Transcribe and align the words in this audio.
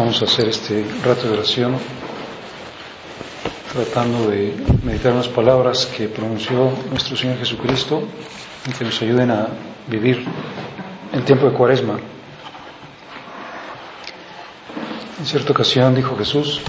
Vamos 0.00 0.22
a 0.22 0.24
hacer 0.24 0.48
este 0.48 0.82
rato 1.04 1.28
de 1.28 1.34
oración 1.34 1.76
tratando 3.70 4.30
de 4.30 4.56
meditar 4.82 5.12
unas 5.12 5.28
palabras 5.28 5.84
que 5.84 6.08
pronunció 6.08 6.72
nuestro 6.88 7.18
Señor 7.18 7.36
Jesucristo 7.36 8.04
y 8.66 8.72
que 8.72 8.84
nos 8.86 9.02
ayuden 9.02 9.30
a 9.30 9.48
vivir 9.88 10.24
el 11.12 11.22
tiempo 11.22 11.50
de 11.50 11.52
cuaresma. 11.52 11.98
En 15.18 15.26
cierta 15.26 15.52
ocasión 15.52 15.94
dijo 15.94 16.16
Jesús, 16.16 16.62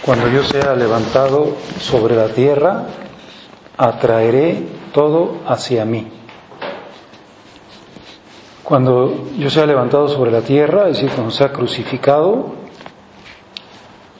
cuando 0.00 0.26
yo 0.28 0.42
sea 0.42 0.74
levantado 0.74 1.58
sobre 1.82 2.16
la 2.16 2.28
tierra, 2.28 2.86
atraeré 3.76 4.62
todo 4.94 5.42
hacia 5.46 5.84
mí. 5.84 6.17
Cuando 8.68 9.30
yo 9.38 9.48
sea 9.48 9.64
levantado 9.64 10.08
sobre 10.08 10.30
la 10.30 10.42
tierra, 10.42 10.90
es 10.90 10.96
decir, 10.96 11.10
cuando 11.12 11.30
sea 11.30 11.50
crucificado, 11.50 12.52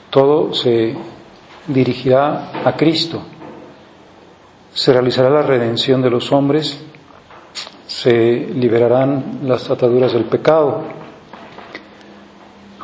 todo 0.09 0.55
se 0.55 0.97
dirigirá 1.67 2.49
a 2.65 2.75
Cristo. 2.75 3.21
Se 4.73 4.91
realizará 4.91 5.29
la 5.29 5.43
redención 5.43 6.01
de 6.01 6.09
los 6.09 6.31
hombres, 6.31 6.83
se 7.85 8.47
liberarán 8.55 9.41
las 9.43 9.69
ataduras 9.69 10.13
del 10.13 10.25
pecado. 10.25 10.81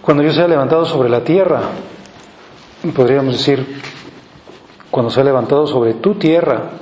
Cuando 0.04 0.22
yo 0.22 0.34
sea 0.34 0.48
levantado 0.48 0.86
sobre 0.86 1.10
la 1.10 1.24
tierra, 1.24 1.62
podríamos 2.96 3.38
decir, 3.38 3.82
cuando 4.92 5.10
sea 5.10 5.24
levantado 5.24 5.66
sobre 5.66 5.96
tu 5.96 6.14
tierra, 6.14 6.74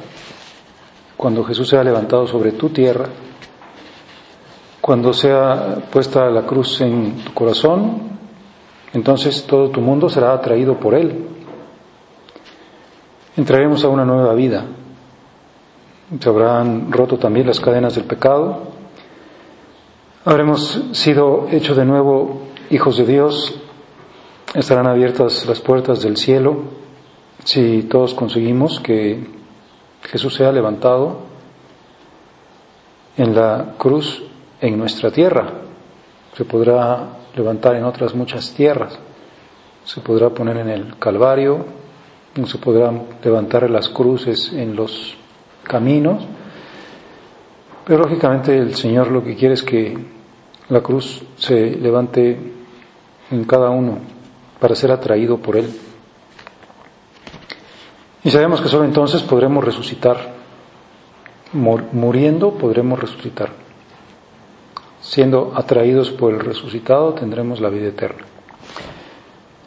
cuando 1.15 1.41
Jesús 1.45 1.69
sea 1.69 1.85
levantado 1.85 2.27
sobre 2.27 2.51
tu 2.51 2.67
tierra, 2.67 3.05
cuando 4.83 5.13
sea 5.13 5.77
puesta 5.89 6.29
la 6.29 6.41
cruz 6.41 6.81
en 6.81 7.23
tu 7.23 7.33
corazón, 7.33 8.01
entonces 8.91 9.47
todo 9.47 9.69
tu 9.69 9.79
mundo 9.79 10.09
será 10.09 10.33
atraído 10.33 10.77
por 10.77 10.93
Él. 10.93 11.25
Entraremos 13.37 13.81
a 13.85 13.87
una 13.87 14.03
nueva 14.03 14.33
vida. 14.33 14.65
Se 16.19 16.27
habrán 16.27 16.91
roto 16.91 17.17
también 17.17 17.47
las 17.47 17.61
cadenas 17.61 17.95
del 17.95 18.03
pecado. 18.03 18.73
Habremos 20.25 20.81
sido 20.91 21.47
hechos 21.49 21.77
de 21.77 21.85
nuevo 21.85 22.41
hijos 22.69 22.97
de 22.97 23.05
Dios. 23.05 23.55
Estarán 24.53 24.87
abiertas 24.87 25.45
las 25.45 25.61
puertas 25.61 26.01
del 26.01 26.17
cielo 26.17 26.57
si 27.45 27.83
todos 27.83 28.13
conseguimos 28.13 28.81
que 28.81 29.29
Jesús 30.01 30.35
sea 30.35 30.51
levantado 30.51 31.19
en 33.15 33.33
la 33.33 33.75
cruz 33.77 34.23
en 34.63 34.77
nuestra 34.77 35.11
tierra, 35.11 35.51
se 36.37 36.45
podrá 36.45 37.17
levantar 37.35 37.75
en 37.75 37.83
otras 37.83 38.15
muchas 38.15 38.53
tierras, 38.53 38.97
se 39.83 39.99
podrá 39.99 40.29
poner 40.29 40.55
en 40.55 40.69
el 40.69 40.97
Calvario, 40.97 41.65
se 42.45 42.57
podrán 42.59 43.03
levantar 43.21 43.69
las 43.69 43.89
cruces 43.89 44.53
en 44.53 44.73
los 44.73 45.17
caminos, 45.63 46.25
pero 47.83 48.03
lógicamente 48.03 48.57
el 48.57 48.73
Señor 48.75 49.11
lo 49.11 49.21
que 49.21 49.35
quiere 49.35 49.55
es 49.55 49.63
que 49.63 49.97
la 50.69 50.79
cruz 50.79 51.21
se 51.35 51.71
levante 51.71 52.53
en 53.31 53.43
cada 53.43 53.69
uno 53.69 53.97
para 54.61 54.75
ser 54.75 54.93
atraído 54.93 55.39
por 55.39 55.57
Él. 55.57 55.69
Y 58.23 58.31
sabemos 58.31 58.61
que 58.61 58.69
solo 58.69 58.85
entonces 58.85 59.21
podremos 59.23 59.61
resucitar. 59.61 60.41
Muriendo 61.51 62.51
podremos 62.51 62.97
resucitar 62.97 63.62
siendo 65.03 65.51
atraídos 65.53 66.11
por 66.11 66.33
el 66.33 66.39
resucitado, 66.39 67.13
tendremos 67.13 67.59
la 67.59 67.69
vida 67.69 67.89
eterna. 67.89 68.23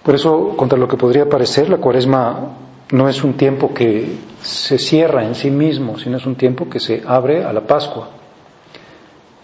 Por 0.03 0.15
eso, 0.15 0.57
contra 0.57 0.79
lo 0.79 0.89
que 0.89 0.97
podría 0.97 1.29
parecer, 1.29 1.69
la 1.69 1.77
cuaresma 1.77 2.57
no 2.93 3.09
es 3.09 3.23
un 3.23 3.35
tiempo 3.35 3.75
que 3.75 4.17
se 4.41 4.79
cierra 4.79 5.25
en 5.25 5.35
sí 5.35 5.51
mismo, 5.51 5.99
sino 5.99 6.17
es 6.17 6.25
un 6.25 6.37
tiempo 6.37 6.71
que 6.71 6.81
se 6.81 7.03
abre 7.07 7.45
a 7.45 7.53
la 7.53 7.67
Pascua. 7.67 8.09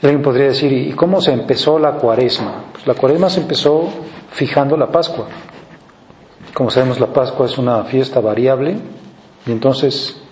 alguien 0.01 0.23
podría 0.23 0.47
decir, 0.47 0.73
¿y 0.73 0.93
cómo 0.93 1.21
se 1.21 1.33
empezó 1.33 1.79
la 1.79 1.93
cuaresma? 1.93 2.65
Pues 2.73 2.87
la 2.87 2.95
cuaresma 2.95 3.29
se 3.29 3.41
empezó 3.41 3.89
fijando 4.31 4.77
la 4.77 4.91
Pascua. 4.91 5.27
Como 6.55 6.71
sabemos, 6.71 7.01
la 7.01 7.09
Pascua 7.09 7.47
es 7.47 7.59
una 7.59 7.85
fiesta 7.85 8.21
variable 8.21 8.77
y 9.47 9.53
entonces 9.53 10.23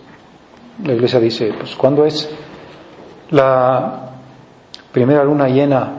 la 0.84 0.94
Iglesia 0.94 1.20
dice, 1.20 1.52
pues 1.58 1.74
¿cuándo 1.74 2.06
es 2.06 2.30
la 3.30 4.09
primera 4.92 5.24
luna 5.24 5.48
llena 5.48 5.92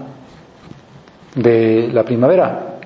de 1.35 1.89
la 1.91 2.03
primavera. 2.03 2.77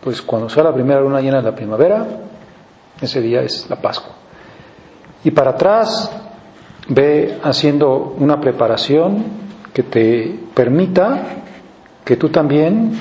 Pues 0.00 0.22
cuando 0.22 0.48
sea 0.48 0.64
la 0.64 0.74
primera 0.74 1.00
luna 1.00 1.20
llena 1.20 1.38
de 1.38 1.50
la 1.50 1.54
primavera, 1.54 2.06
ese 3.00 3.20
día 3.20 3.42
es 3.42 3.68
la 3.68 3.76
Pascua. 3.76 4.14
Y 5.24 5.30
para 5.30 5.50
atrás 5.50 6.10
ve 6.88 7.38
haciendo 7.42 8.14
una 8.18 8.40
preparación 8.40 9.24
que 9.72 9.82
te 9.82 10.40
permita 10.54 11.22
que 12.04 12.16
tú 12.16 12.30
también 12.30 12.92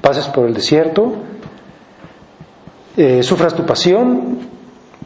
pases 0.00 0.28
por 0.28 0.46
el 0.46 0.54
desierto, 0.54 1.14
eh, 2.96 3.22
sufras 3.22 3.54
tu 3.54 3.64
pasión, 3.64 4.38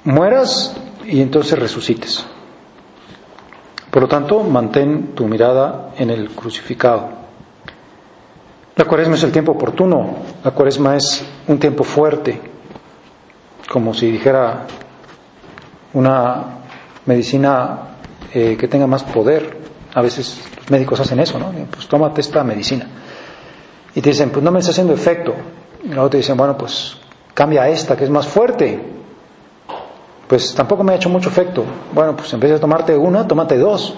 mueras 0.04 0.76
y 1.06 1.22
entonces 1.22 1.58
resucites. 1.58 2.26
Por 3.98 4.04
lo 4.04 4.08
tanto, 4.14 4.44
mantén 4.44 5.10
tu 5.10 5.26
mirada 5.26 5.90
en 5.98 6.10
el 6.10 6.30
crucificado. 6.30 7.08
La 8.76 8.84
cuaresma 8.84 9.16
es 9.16 9.24
el 9.24 9.32
tiempo 9.32 9.50
oportuno, 9.50 10.18
la 10.44 10.52
cuaresma 10.52 10.94
es 10.94 11.26
un 11.48 11.58
tiempo 11.58 11.82
fuerte, 11.82 12.40
como 13.68 13.92
si 13.92 14.08
dijera 14.08 14.68
una 15.94 16.44
medicina 17.06 17.78
eh, 18.32 18.56
que 18.56 18.68
tenga 18.68 18.86
más 18.86 19.02
poder. 19.02 19.58
A 19.92 20.00
veces 20.00 20.44
los 20.56 20.70
médicos 20.70 21.00
hacen 21.00 21.18
eso, 21.18 21.36
¿no? 21.40 21.50
Pues 21.68 21.88
tómate 21.88 22.20
esta 22.20 22.44
medicina. 22.44 22.86
Y 23.96 24.00
te 24.00 24.10
dicen, 24.10 24.30
pues 24.30 24.44
no 24.44 24.52
me 24.52 24.60
está 24.60 24.70
haciendo 24.70 24.94
efecto. 24.94 25.34
Y 25.82 25.88
luego 25.88 26.08
te 26.08 26.18
dicen, 26.18 26.36
bueno, 26.36 26.56
pues 26.56 26.96
cambia 27.34 27.68
esta 27.68 27.96
que 27.96 28.04
es 28.04 28.10
más 28.10 28.28
fuerte 28.28 28.97
pues 30.28 30.54
tampoco 30.54 30.84
me 30.84 30.92
ha 30.92 30.96
hecho 30.96 31.08
mucho 31.08 31.30
efecto. 31.30 31.64
Bueno, 31.94 32.14
pues 32.14 32.32
en 32.34 32.40
vez 32.40 32.50
de 32.52 32.58
tomarte 32.58 32.94
una, 32.96 33.26
tómate 33.26 33.56
dos. 33.56 33.94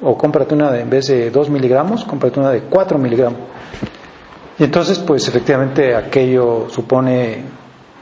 O 0.00 0.16
cómprate 0.16 0.54
una 0.54 0.70
de, 0.70 0.82
en 0.82 0.90
vez 0.90 1.08
de 1.08 1.30
dos 1.30 1.50
miligramos, 1.50 2.04
cómprate 2.04 2.38
una 2.38 2.50
de 2.50 2.60
cuatro 2.62 2.96
miligramos. 2.96 3.40
Y 4.58 4.64
entonces, 4.64 4.98
pues 5.00 5.26
efectivamente 5.26 5.96
aquello 5.96 6.68
supone 6.70 7.42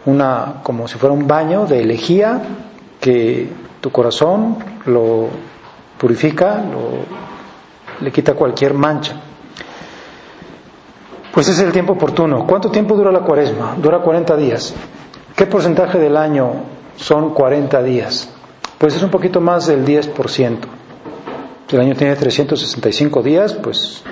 una, 0.04 0.56
como 0.62 0.86
si 0.86 0.98
fuera 0.98 1.14
un 1.14 1.26
baño 1.26 1.66
de 1.66 1.80
elegía 1.80 2.42
que 3.00 3.48
tu 3.80 3.90
corazón 3.90 4.58
lo 4.86 5.28
purifica, 5.98 6.56
lo, 6.56 8.04
le 8.04 8.12
quita 8.12 8.34
cualquier 8.34 8.74
mancha. 8.74 9.14
Pues 11.32 11.48
ese 11.48 11.62
es 11.62 11.66
el 11.66 11.72
tiempo 11.72 11.94
oportuno. 11.94 12.46
¿Cuánto 12.46 12.70
tiempo 12.70 12.94
dura 12.96 13.10
la 13.10 13.20
cuaresma? 13.20 13.76
Dura 13.80 14.00
40 14.00 14.36
días. 14.36 14.74
¿Qué 15.34 15.46
porcentaje 15.46 15.98
del 15.98 16.16
año 16.16 16.73
son 16.96 17.34
40 17.34 17.82
días. 17.82 18.28
Pues 18.78 18.96
es 18.96 19.02
un 19.02 19.10
poquito 19.10 19.40
más 19.40 19.66
del 19.66 19.84
10%. 19.84 20.58
Si 21.66 21.76
el 21.76 21.82
año 21.82 21.94
tiene 21.94 22.14
365 22.16 23.22
días, 23.22 23.54
pues 23.54 24.02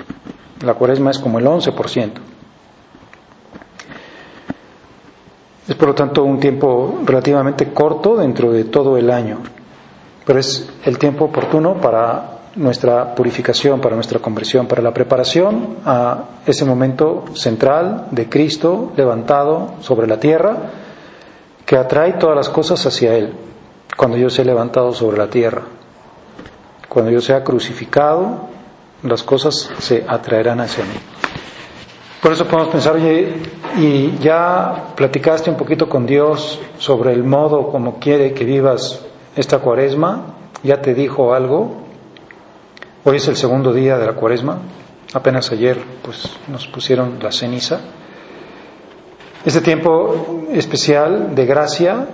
la 0.61 0.73
cuaresma 0.73 1.11
es 1.11 1.19
como 1.19 1.39
el 1.39 1.45
11%. 1.45 2.11
Es 5.67 5.75
por 5.75 5.89
lo 5.89 5.95
tanto 5.95 6.23
un 6.23 6.39
tiempo 6.39 6.99
relativamente 7.05 7.71
corto 7.71 8.17
dentro 8.17 8.51
de 8.51 8.65
todo 8.65 8.97
el 8.97 9.09
año, 9.09 9.39
pero 10.25 10.39
es 10.39 10.69
el 10.83 10.97
tiempo 10.97 11.25
oportuno 11.25 11.75
para 11.75 12.39
nuestra 12.55 13.15
purificación, 13.15 13.79
para 13.79 13.95
nuestra 13.95 14.19
conversión, 14.19 14.67
para 14.67 14.81
la 14.81 14.93
preparación 14.93 15.77
a 15.85 16.25
ese 16.45 16.65
momento 16.65 17.25
central 17.33 18.07
de 18.11 18.27
Cristo 18.27 18.91
levantado 18.97 19.75
sobre 19.79 20.07
la 20.07 20.19
tierra 20.19 20.57
que 21.65 21.77
atrae 21.77 22.13
todas 22.13 22.35
las 22.35 22.49
cosas 22.49 22.85
hacia 22.85 23.15
Él, 23.15 23.33
cuando 23.95 24.17
yo 24.17 24.29
sea 24.29 24.45
levantado 24.45 24.93
sobre 24.93 25.17
la 25.17 25.29
tierra. 25.29 25.63
Cuando 26.89 27.11
yo 27.11 27.21
sea 27.21 27.43
crucificado, 27.43 28.49
las 29.03 29.23
cosas 29.23 29.69
se 29.79 30.05
atraerán 30.07 30.61
hacia 30.61 30.83
mí. 30.85 30.95
Por 32.21 32.31
eso 32.31 32.45
podemos 32.45 32.71
pensar, 32.71 32.95
oye, 32.95 33.33
y 33.77 34.17
ya 34.19 34.93
platicaste 34.95 35.49
un 35.49 35.57
poquito 35.57 35.89
con 35.89 36.05
Dios 36.05 36.59
sobre 36.77 37.11
el 37.11 37.23
modo 37.23 37.67
como 37.67 37.99
quiere 37.99 38.33
que 38.33 38.45
vivas 38.45 39.01
esta 39.35 39.59
cuaresma, 39.59 40.35
ya 40.63 40.81
te 40.81 40.93
dijo 40.93 41.33
algo. 41.33 41.81
Hoy 43.03 43.17
es 43.17 43.27
el 43.27 43.35
segundo 43.35 43.73
día 43.73 43.97
de 43.97 44.05
la 44.05 44.13
cuaresma, 44.13 44.59
apenas 45.13 45.51
ayer 45.51 45.77
pues 46.01 46.29
nos 46.47 46.67
pusieron 46.67 47.19
la 47.21 47.31
ceniza. 47.31 47.81
Este 49.45 49.61
tiempo 49.61 50.45
especial 50.51 51.35
de 51.35 51.45
gracia 51.45 52.07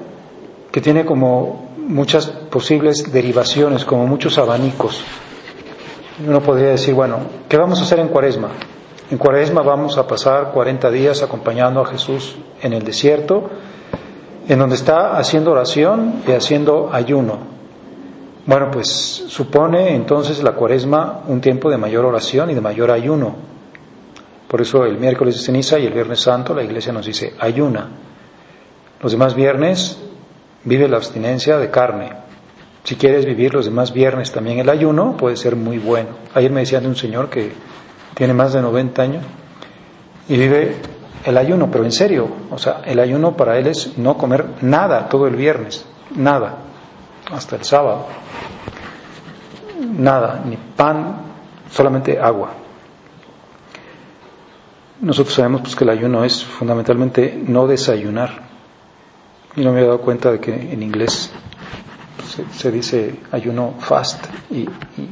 que 0.72 0.82
tiene 0.82 1.06
como 1.06 1.70
muchas 1.78 2.28
posibles 2.28 3.12
derivaciones, 3.12 3.86
como 3.86 4.08
muchos 4.08 4.38
abanicos. 4.38 5.04
Uno 6.28 6.42
podría 6.42 6.70
decir, 6.70 6.94
bueno, 6.94 7.18
¿qué 7.48 7.58
vamos 7.58 7.80
a 7.80 7.84
hacer 7.84 8.00
en 8.00 8.08
cuaresma? 8.08 8.50
En 9.12 9.18
Cuaresma 9.18 9.64
vamos 9.64 9.98
a 9.98 10.06
pasar 10.06 10.52
40 10.52 10.92
días 10.92 11.24
acompañando 11.24 11.82
a 11.82 11.86
Jesús 11.88 12.36
en 12.62 12.74
el 12.74 12.84
desierto, 12.84 13.50
en 14.48 14.60
donde 14.60 14.76
está 14.76 15.18
haciendo 15.18 15.52
oración 15.52 16.22
y 16.28 16.32
haciendo 16.32 16.92
ayuno. 16.94 17.40
Bueno, 18.46 18.70
pues 18.72 18.88
supone 19.28 19.96
entonces 19.96 20.44
la 20.44 20.52
Cuaresma 20.52 21.22
un 21.28 21.42
tiempo 21.42 21.72
de 21.72 21.78
mayor 21.78 22.06
oración 22.06 22.52
y 22.52 22.54
de 22.54 22.62
mayor 22.62 22.92
ayuno. 22.92 23.34
Por 24.50 24.62
eso 24.62 24.84
el 24.84 24.98
miércoles 24.98 25.36
de 25.36 25.42
ceniza 25.42 25.78
y 25.78 25.86
el 25.86 25.94
viernes 25.94 26.22
santo 26.22 26.56
la 26.56 26.64
iglesia 26.64 26.92
nos 26.92 27.06
dice 27.06 27.36
ayuna. 27.40 27.88
Los 29.00 29.12
demás 29.12 29.36
viernes 29.36 30.00
vive 30.64 30.88
la 30.88 30.98
abstinencia 30.98 31.60
de 31.60 31.70
carne. 31.70 32.10
Si 32.84 32.96
quieres 32.96 33.26
vivir 33.26 33.54
los 33.54 33.66
demás 33.66 33.94
viernes 33.94 34.32
también 34.32 34.58
el 34.58 34.70
ayuno, 34.70 35.16
puede 35.16 35.38
ser 35.38 35.56
muy 35.56 35.78
bueno. 35.78 36.10
Ayer 36.34 36.52
me 36.52 36.62
decían 36.62 36.82
de 36.82 36.90
un 36.90 36.96
señor 36.96 37.30
que 37.30 37.52
tiene 38.16 38.34
más 38.34 38.52
de 38.54 38.64
90 38.64 39.02
años 39.04 39.24
y 40.28 40.36
vive 40.36 40.78
el 41.26 41.38
ayuno, 41.38 41.70
pero 41.72 41.84
en 41.84 41.92
serio, 41.92 42.28
o 42.50 42.58
sea, 42.58 42.82
el 42.86 43.00
ayuno 43.00 43.38
para 43.38 43.60
él 43.60 43.68
es 43.68 44.00
no 44.00 44.18
comer 44.18 44.46
nada 44.62 45.10
todo 45.10 45.28
el 45.28 45.36
viernes, 45.36 45.86
nada, 46.16 46.58
hasta 47.32 47.56
el 47.56 47.64
sábado, 47.64 48.08
nada, 49.80 50.42
ni 50.44 50.58
pan, 50.58 51.18
solamente 51.70 52.20
agua. 52.20 52.59
Nosotros 55.02 55.34
sabemos 55.36 55.62
pues, 55.62 55.76
que 55.76 55.84
el 55.84 55.90
ayuno 55.92 56.24
es 56.24 56.44
fundamentalmente 56.44 57.42
no 57.48 57.68
desayunar. 57.68 58.50
Y 59.56 59.62
no 59.64 59.72
me 59.72 59.82
he 59.82 59.84
dado 59.84 60.02
cuenta 60.02 60.32
de 60.32 60.40
que 60.40 60.54
en 60.54 60.84
inglés 60.84 61.32
se, 62.56 62.72
dice 62.72 63.16
ayuno 63.32 63.76
fast 63.80 64.24
y, 64.52 64.60
y 64.60 64.70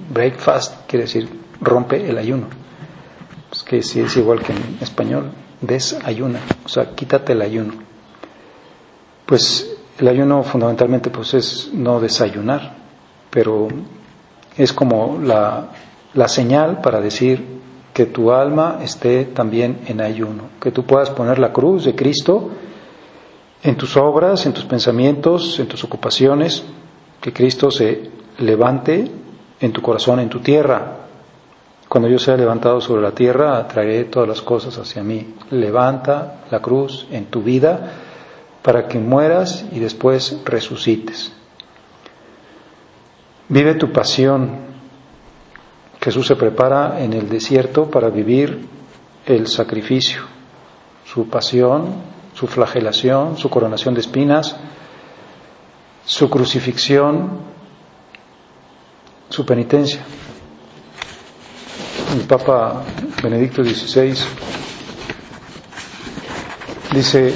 breakfast 0.10 0.88
quiere 0.88 1.06
decir 1.06 1.28
rompe 1.60 2.08
el 2.08 2.18
ayuno 2.18 2.48
pues 3.50 3.64
que 3.64 3.82
si 3.82 4.02
es 4.02 4.16
igual 4.18 4.42
que 4.42 4.54
en 4.54 4.78
español, 4.82 5.32
desayuna, 5.62 6.40
o 6.66 6.70
sea, 6.70 6.94
quítate 6.94 7.34
el 7.34 7.42
ayuno. 7.42 7.74
Pues 9.26 9.78
el 9.98 10.08
ayuno 10.08 10.44
fundamentalmente 10.44 11.10
pues 11.10 11.34
es 11.34 11.70
no 11.74 12.00
desayunar, 12.00 12.76
pero 13.30 13.68
es 14.56 14.74
como 14.74 15.20
la, 15.22 15.70
la 16.14 16.28
señal 16.28 16.82
para 16.82 17.02
decir 17.02 17.57
que 17.98 18.06
tu 18.06 18.32
alma 18.32 18.78
esté 18.84 19.26
también 19.26 19.80
en 19.88 20.02
ayuno, 20.02 20.44
que 20.62 20.70
tú 20.70 20.84
puedas 20.84 21.10
poner 21.10 21.40
la 21.40 21.52
cruz 21.52 21.84
de 21.84 21.96
Cristo 21.96 22.52
en 23.64 23.76
tus 23.76 23.98
obras, 23.98 24.46
en 24.46 24.54
tus 24.54 24.66
pensamientos, 24.66 25.60
en 25.60 25.68
tus 25.68 25.84
ocupaciones, 25.84 26.64
que 27.20 27.34
Cristo 27.34 27.72
se 27.72 28.12
levante 28.38 29.12
en 29.60 29.74
tu 29.74 29.82
corazón, 29.82 30.20
en 30.20 30.30
tu 30.30 30.42
tierra, 30.42 31.08
cuando 31.90 32.08
yo 32.08 32.20
sea 32.20 32.38
levantado 32.38 32.80
sobre 32.82 33.02
la 33.02 33.14
tierra, 33.14 33.58
atraeré 33.58 34.04
todas 34.04 34.30
las 34.30 34.44
cosas 34.44 34.78
hacia 34.78 35.02
mí. 35.02 35.34
Levanta 35.50 36.42
la 36.52 36.60
cruz 36.60 37.08
en 37.10 37.26
tu 37.26 37.42
vida 37.42 37.94
para 38.62 38.88
que 38.88 39.00
mueras 39.00 39.66
y 39.72 39.80
después 39.80 40.40
resucites. 40.46 41.34
Vive 43.50 43.74
tu 43.74 43.92
pasión. 43.92 44.67
Jesús 46.02 46.28
se 46.28 46.36
prepara 46.36 47.02
en 47.02 47.14
el 47.14 47.28
desierto 47.30 47.90
para 47.90 48.10
vivir 48.10 48.68
el 49.26 49.48
sacrificio, 49.48 50.22
su 51.06 51.28
pasión, 51.28 51.96
su 52.34 52.48
flagelación, 52.48 53.38
su 53.38 53.50
coronación 53.50 53.94
de 53.94 54.02
espinas, 54.02 54.56
su 56.06 56.30
crucifixión, 56.30 57.40
su 59.30 59.46
penitencia. 59.46 60.02
El 62.16 62.22
Papa 62.22 62.84
Benedicto 63.22 63.64
XVI 63.64 64.14
dice, 66.94 67.34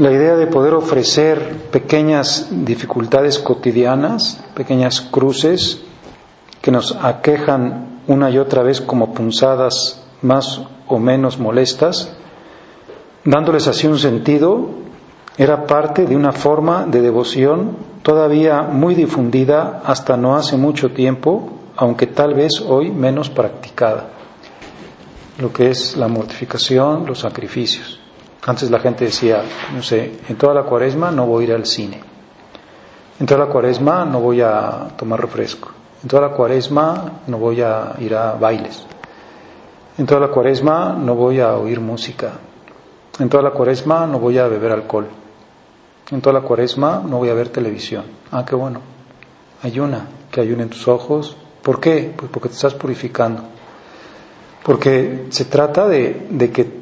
la 0.00 0.10
idea 0.10 0.34
de 0.34 0.46
poder 0.46 0.72
ofrecer 0.72 1.68
pequeñas 1.70 2.48
dificultades 2.50 3.38
cotidianas, 3.38 4.42
pequeñas 4.54 5.02
cruces 5.02 5.82
que 6.62 6.70
nos 6.70 6.96
aquejan 6.96 8.00
una 8.06 8.30
y 8.30 8.38
otra 8.38 8.62
vez 8.62 8.80
como 8.80 9.12
punzadas 9.12 10.02
más 10.22 10.62
o 10.88 10.98
menos 10.98 11.38
molestas, 11.38 12.16
dándoles 13.26 13.68
así 13.68 13.86
un 13.88 13.98
sentido, 13.98 14.70
era 15.36 15.66
parte 15.66 16.06
de 16.06 16.16
una 16.16 16.32
forma 16.32 16.86
de 16.86 17.02
devoción 17.02 17.76
todavía 18.02 18.62
muy 18.62 18.94
difundida 18.94 19.82
hasta 19.84 20.16
no 20.16 20.34
hace 20.34 20.56
mucho 20.56 20.92
tiempo, 20.92 21.50
aunque 21.76 22.06
tal 22.06 22.32
vez 22.32 22.62
hoy 22.66 22.90
menos 22.90 23.28
practicada, 23.28 24.08
lo 25.38 25.52
que 25.52 25.68
es 25.68 25.94
la 25.98 26.08
mortificación, 26.08 27.04
los 27.04 27.18
sacrificios. 27.18 27.99
Antes 28.46 28.70
la 28.70 28.78
gente 28.80 29.04
decía, 29.04 29.42
no 29.74 29.82
sé, 29.82 30.20
en 30.28 30.36
toda 30.36 30.54
la 30.54 30.62
cuaresma 30.62 31.10
no 31.10 31.26
voy 31.26 31.44
a 31.44 31.48
ir 31.48 31.54
al 31.54 31.66
cine, 31.66 32.00
en 33.18 33.26
toda 33.26 33.46
la 33.46 33.52
cuaresma 33.52 34.04
no 34.06 34.20
voy 34.20 34.40
a 34.40 34.88
tomar 34.96 35.20
refresco, 35.20 35.70
en 36.02 36.08
toda 36.08 36.28
la 36.28 36.34
cuaresma 36.34 37.20
no 37.26 37.38
voy 37.38 37.60
a 37.60 37.94
ir 37.98 38.14
a 38.14 38.32
bailes, 38.32 38.82
en 39.98 40.06
toda 40.06 40.20
la 40.20 40.28
cuaresma 40.28 40.96
no 40.98 41.14
voy 41.14 41.40
a 41.40 41.54
oír 41.56 41.80
música, 41.80 42.32
en 43.18 43.28
toda 43.28 43.42
la 43.42 43.50
cuaresma 43.50 44.06
no 44.06 44.18
voy 44.18 44.38
a 44.38 44.48
beber 44.48 44.72
alcohol. 44.72 45.08
En 46.10 46.20
toda 46.20 46.40
la 46.40 46.46
cuaresma 46.46 47.02
no 47.06 47.18
voy 47.18 47.28
a 47.28 47.34
ver 47.34 47.50
televisión. 47.50 48.04
Ah, 48.32 48.44
qué 48.44 48.56
bueno. 48.56 48.80
Ayuna, 49.62 50.08
que 50.30 50.40
ayunen 50.40 50.68
tus 50.68 50.88
ojos. 50.88 51.36
¿Por 51.62 51.78
qué? 51.78 52.12
Pues 52.16 52.30
porque 52.32 52.48
te 52.48 52.56
estás 52.56 52.74
purificando. 52.74 53.42
Porque 54.64 55.26
se 55.28 55.44
trata 55.44 55.86
de, 55.86 56.26
de 56.30 56.50
que 56.50 56.79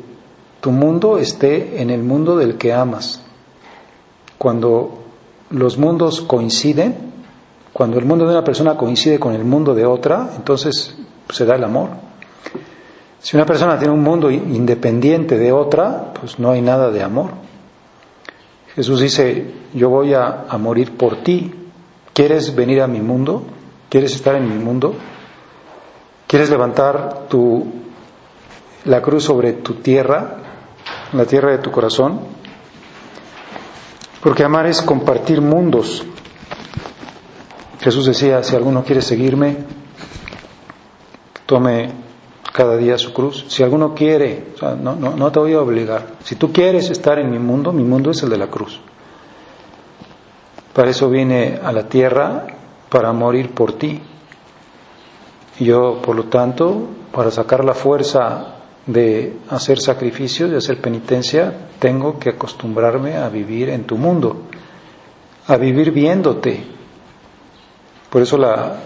tu 0.68 0.72
mundo 0.72 1.16
esté 1.16 1.80
en 1.80 1.88
el 1.88 2.02
mundo 2.02 2.36
del 2.36 2.58
que 2.58 2.74
amas. 2.74 3.22
Cuando 4.36 4.98
los 5.48 5.78
mundos 5.78 6.20
coinciden, 6.20 6.94
cuando 7.72 7.98
el 7.98 8.04
mundo 8.04 8.26
de 8.26 8.32
una 8.32 8.44
persona 8.44 8.76
coincide 8.76 9.18
con 9.18 9.32
el 9.32 9.44
mundo 9.44 9.74
de 9.74 9.86
otra, 9.86 10.28
entonces 10.36 10.94
se 11.30 11.46
da 11.46 11.56
el 11.56 11.64
amor. 11.64 11.88
Si 13.18 13.34
una 13.34 13.46
persona 13.46 13.78
tiene 13.78 13.94
un 13.94 14.02
mundo 14.02 14.30
independiente 14.30 15.38
de 15.38 15.52
otra, 15.52 16.12
pues 16.12 16.38
no 16.38 16.50
hay 16.50 16.60
nada 16.60 16.90
de 16.90 17.02
amor. 17.02 17.30
Jesús 18.74 19.00
dice, 19.00 19.50
yo 19.72 19.88
voy 19.88 20.12
a, 20.12 20.48
morir 20.58 20.98
por 20.98 21.22
ti. 21.22 21.50
¿Quieres 22.12 22.54
venir 22.54 22.82
a 22.82 22.86
mi 22.86 23.00
mundo? 23.00 23.42
¿Quieres 23.88 24.14
estar 24.14 24.34
en 24.34 24.46
mi 24.46 24.62
mundo? 24.62 24.96
¿Quieres 26.26 26.50
levantar 26.50 27.26
tu, 27.30 27.66
la 28.84 29.02
cruz 29.02 29.24
sobre 29.24 29.52
tu 29.54 29.74
tierra, 29.74 30.37
la 31.12 31.24
tierra 31.24 31.52
de 31.52 31.58
tu 31.58 31.70
corazón? 31.70 32.20
Porque 34.22 34.44
amar 34.44 34.66
es 34.66 34.82
compartir 34.82 35.40
mundos. 35.40 36.04
Jesús 37.80 38.06
decía, 38.06 38.42
si 38.42 38.56
alguno 38.56 38.82
quiere 38.82 39.00
seguirme, 39.00 39.56
tome 41.46 41.92
cada 42.52 42.76
día 42.76 42.98
su 42.98 43.12
cruz. 43.12 43.46
Si 43.48 43.62
alguno 43.62 43.94
quiere, 43.94 44.48
no, 44.60 44.96
no, 44.96 45.16
no 45.16 45.32
te 45.32 45.38
voy 45.38 45.52
a 45.54 45.60
obligar. 45.60 46.06
Si 46.24 46.34
tú 46.34 46.52
quieres 46.52 46.90
estar 46.90 47.18
en 47.18 47.30
mi 47.30 47.38
mundo, 47.38 47.72
mi 47.72 47.84
mundo 47.84 48.10
es 48.10 48.22
el 48.22 48.30
de 48.30 48.36
la 48.36 48.48
cruz. 48.48 48.80
Para 50.74 50.90
eso 50.90 51.08
vine 51.08 51.60
a 51.62 51.72
la 51.72 51.88
tierra, 51.88 52.46
para 52.88 53.12
morir 53.12 53.54
por 53.54 53.74
ti. 53.74 54.00
Y 55.60 55.64
yo, 55.64 56.00
por 56.02 56.16
lo 56.16 56.24
tanto, 56.24 56.88
para 57.12 57.30
sacar 57.30 57.64
la 57.64 57.74
fuerza 57.74 58.57
de 58.88 59.36
hacer 59.50 59.78
sacrificios, 59.78 60.50
de 60.50 60.56
hacer 60.56 60.80
penitencia, 60.80 61.68
tengo 61.78 62.18
que 62.18 62.30
acostumbrarme 62.30 63.16
a 63.16 63.28
vivir 63.28 63.68
en 63.68 63.84
tu 63.84 63.98
mundo, 63.98 64.44
a 65.46 65.56
vivir 65.56 65.92
viéndote. 65.92 66.64
Por 68.08 68.22
eso 68.22 68.38
la, 68.38 68.76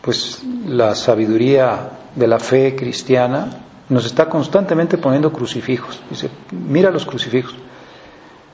pues, 0.00 0.42
la 0.68 0.94
sabiduría 0.94 1.90
de 2.14 2.26
la 2.28 2.38
fe 2.38 2.76
cristiana 2.76 3.64
nos 3.88 4.06
está 4.06 4.28
constantemente 4.28 4.96
poniendo 4.96 5.32
crucifijos. 5.32 6.00
Dice, 6.08 6.30
mira 6.52 6.92
los 6.92 7.04
crucifijos, 7.04 7.56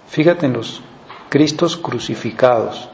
fíjate 0.09 0.47
en 0.47 0.55
los 0.55 0.83
Cristos 1.29 1.79
crucificados. 1.79 2.91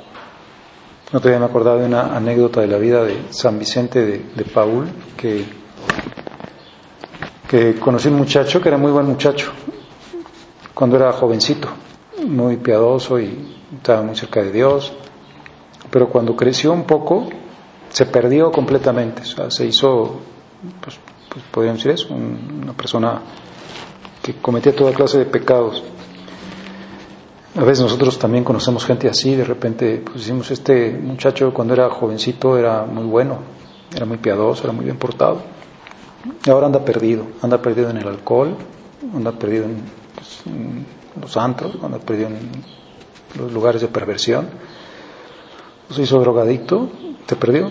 No 1.13 1.21
te 1.21 1.35
había 1.35 1.45
acordado 1.45 1.79
de 1.79 1.87
una 1.87 2.17
anécdota 2.17 2.61
de 2.61 2.69
la 2.69 2.79
vida 2.79 3.03
de 3.03 3.17
San 3.31 3.59
Vicente 3.59 4.05
de, 4.05 4.19
de 4.33 4.45
Paul, 4.45 4.87
que 5.17 5.45
que 7.49 7.76
conocí 7.76 8.09
un 8.09 8.17
muchacho 8.17 8.61
que 8.61 8.69
era 8.69 8.76
muy 8.76 8.93
buen 8.93 9.07
muchacho 9.07 9.50
cuando 10.75 10.97
era 10.97 11.11
jovencito, 11.12 11.69
muy 12.26 12.59
piadoso 12.59 13.19
y 13.19 13.57
estaba 13.75 14.02
muy 14.02 14.14
cerca 14.14 14.43
de 14.43 14.52
Dios, 14.52 14.93
pero 15.90 16.09
cuando 16.09 16.37
creció 16.37 16.73
un 16.73 16.85
poco 16.85 17.28
se 17.88 18.05
perdió 18.05 18.52
completamente, 18.52 19.23
o 19.23 19.25
sea, 19.25 19.50
se 19.50 19.64
hizo, 19.64 20.21
pues, 20.83 21.00
pues 21.31 21.45
podríamos 21.50 21.83
decir 21.83 21.93
eso, 21.93 22.14
una 22.14 22.75
persona 22.75 23.23
que 24.23 24.35
cometía 24.35 24.76
toda 24.76 24.93
clase 24.93 25.19
de 25.19 25.25
pecados. 25.25 25.83
A 27.57 27.64
veces 27.64 27.81
nosotros 27.81 28.19
también 28.19 28.45
conocemos 28.45 28.85
gente 28.85 29.09
así, 29.09 29.35
de 29.35 29.45
repente 29.45 30.02
pues 30.05 30.19
decimos, 30.19 30.50
este 30.50 30.90
muchacho 30.93 31.52
cuando 31.55 31.73
era 31.73 31.88
jovencito 31.88 32.59
era 32.59 32.85
muy 32.85 33.05
bueno, 33.05 33.38
era 33.97 34.05
muy 34.05 34.19
piadoso, 34.19 34.64
era 34.64 34.73
muy 34.73 34.85
bien 34.85 34.99
portado 34.99 35.58
ahora 36.47 36.67
anda 36.67 36.85
perdido, 36.85 37.27
anda 37.43 37.61
perdido 37.61 37.91
en 37.91 37.99
el 37.99 38.09
alcohol, 38.09 38.57
anda 39.15 39.33
perdido 39.33 39.67
pues, 40.15 40.43
en, 40.47 40.87
los 41.21 41.37
antros, 41.37 41.77
anda 41.83 41.99
perdido 41.99 42.29
en 42.29 42.51
los 43.39 43.53
lugares 43.53 43.83
de 43.83 43.89
perversión, 43.89 44.49
se 45.91 46.03
hizo 46.03 46.21
drogadicto, 46.21 46.91
te 47.27 47.37
perdió. 47.37 47.71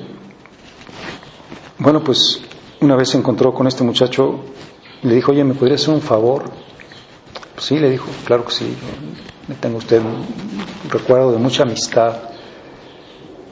Bueno, 1.79 2.03
pues 2.03 2.41
una 2.81 2.95
vez 2.95 3.09
se 3.09 3.17
encontró 3.17 3.53
con 3.53 3.67
este 3.67 3.83
muchacho, 3.83 4.39
le 5.03 5.15
dijo, 5.15 5.31
oye, 5.31 5.43
¿me 5.43 5.53
podría 5.53 5.75
hacer 5.75 5.93
un 5.93 6.01
favor? 6.01 6.43
Pues 7.53 7.65
sí, 7.65 7.77
le 7.79 7.89
dijo, 7.89 8.07
claro 8.25 8.45
que 8.45 8.51
sí, 8.51 8.75
me 9.47 9.55
tengo 9.55 9.77
usted 9.77 10.01
un 10.01 10.25
recuerdo 10.89 11.31
de 11.31 11.37
mucha 11.37 11.63
amistad. 11.63 12.15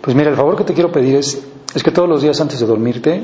Pues 0.02 0.16
mira, 0.16 0.30
el 0.30 0.36
favor 0.36 0.56
que 0.56 0.64
te 0.64 0.74
quiero 0.74 0.92
pedir 0.92 1.16
es, 1.16 1.44
es 1.74 1.84
que 1.84 1.92
todos 1.92 2.10
los 2.10 2.22
días 2.22 2.40
antes 2.42 2.60
de 2.60 2.66
dormirte 2.66 3.24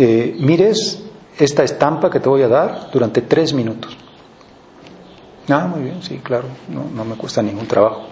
eh, 0.00 0.36
mires 0.38 1.02
esta 1.36 1.64
estampa 1.64 2.08
que 2.08 2.20
te 2.20 2.28
voy 2.28 2.42
a 2.42 2.48
dar 2.48 2.88
durante 2.92 3.20
tres 3.20 3.52
minutos. 3.52 3.96
Ah, 5.48 5.66
muy 5.66 5.82
bien, 5.82 6.02
sí, 6.04 6.18
claro, 6.18 6.46
no, 6.68 7.04
me 7.04 7.16
cuesta 7.16 7.42
ningún 7.42 7.66
trabajo. 7.66 8.06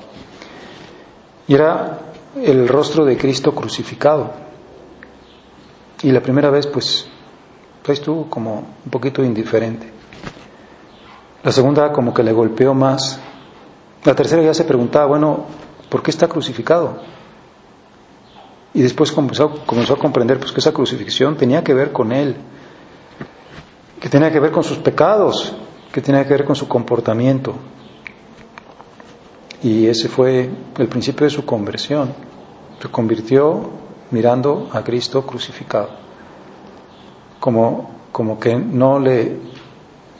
Y 1.47 1.55
era 1.55 2.01
el 2.43 2.67
rostro 2.67 3.05
de 3.05 3.17
Cristo 3.17 3.55
crucificado. 3.55 4.33
Y 6.03 6.11
la 6.11 6.21
primera 6.21 6.51
vez, 6.51 6.67
pues, 6.67 7.07
pues 7.85 8.01
estuvo 8.01 8.29
como 8.29 8.67
un 8.85 8.91
poquito 8.91 9.23
indiferente. 9.23 9.89
La 11.45 11.53
segunda 11.53 11.93
como 11.93 12.13
que 12.13 12.25
le 12.25 12.33
golpeó 12.33 12.75
más. 12.75 13.21
La 14.03 14.17
tercera 14.17 14.43
ya 14.43 14.55
se 14.55 14.65
preguntaba, 14.65 15.07
bueno, 15.07 15.45
¿por 15.89 16.03
qué 16.03 16.11
está 16.11 16.27
crucificado? 16.27 17.01
Y 18.77 18.83
después 18.83 19.11
comenzó, 19.11 19.65
comenzó 19.65 19.95
a 19.95 19.99
comprender 19.99 20.39
pues, 20.39 20.53
que 20.53 20.61
esa 20.61 20.71
crucifixión 20.71 21.35
tenía 21.39 21.65
que 21.65 21.73
ver 21.73 21.93
con 21.93 22.13
él, 22.13 22.37
que 23.99 24.11
tenía 24.11 24.31
que 24.31 24.39
ver 24.39 24.53
con 24.53 24.63
sus 24.63 24.77
pecados, 24.77 25.55
que 25.91 26.03
tenía 26.03 26.25
que 26.25 26.35
ver 26.35 26.45
con 26.45 26.55
su 26.55 26.69
comportamiento. 26.69 27.55
Y 29.63 29.87
ese 29.87 30.11
fue 30.11 30.51
el 30.77 30.89
principio 30.89 31.25
de 31.25 31.31
su 31.31 31.47
conversión. 31.47 32.13
Se 32.83 32.89
convirtió 32.89 33.71
mirando 34.11 34.69
a 34.71 34.85
Cristo 34.85 35.25
crucificado. 35.25 35.89
Como, 37.41 37.89
como 38.13 38.39
que 38.39 38.57
no 38.57 38.99
le 38.99 39.39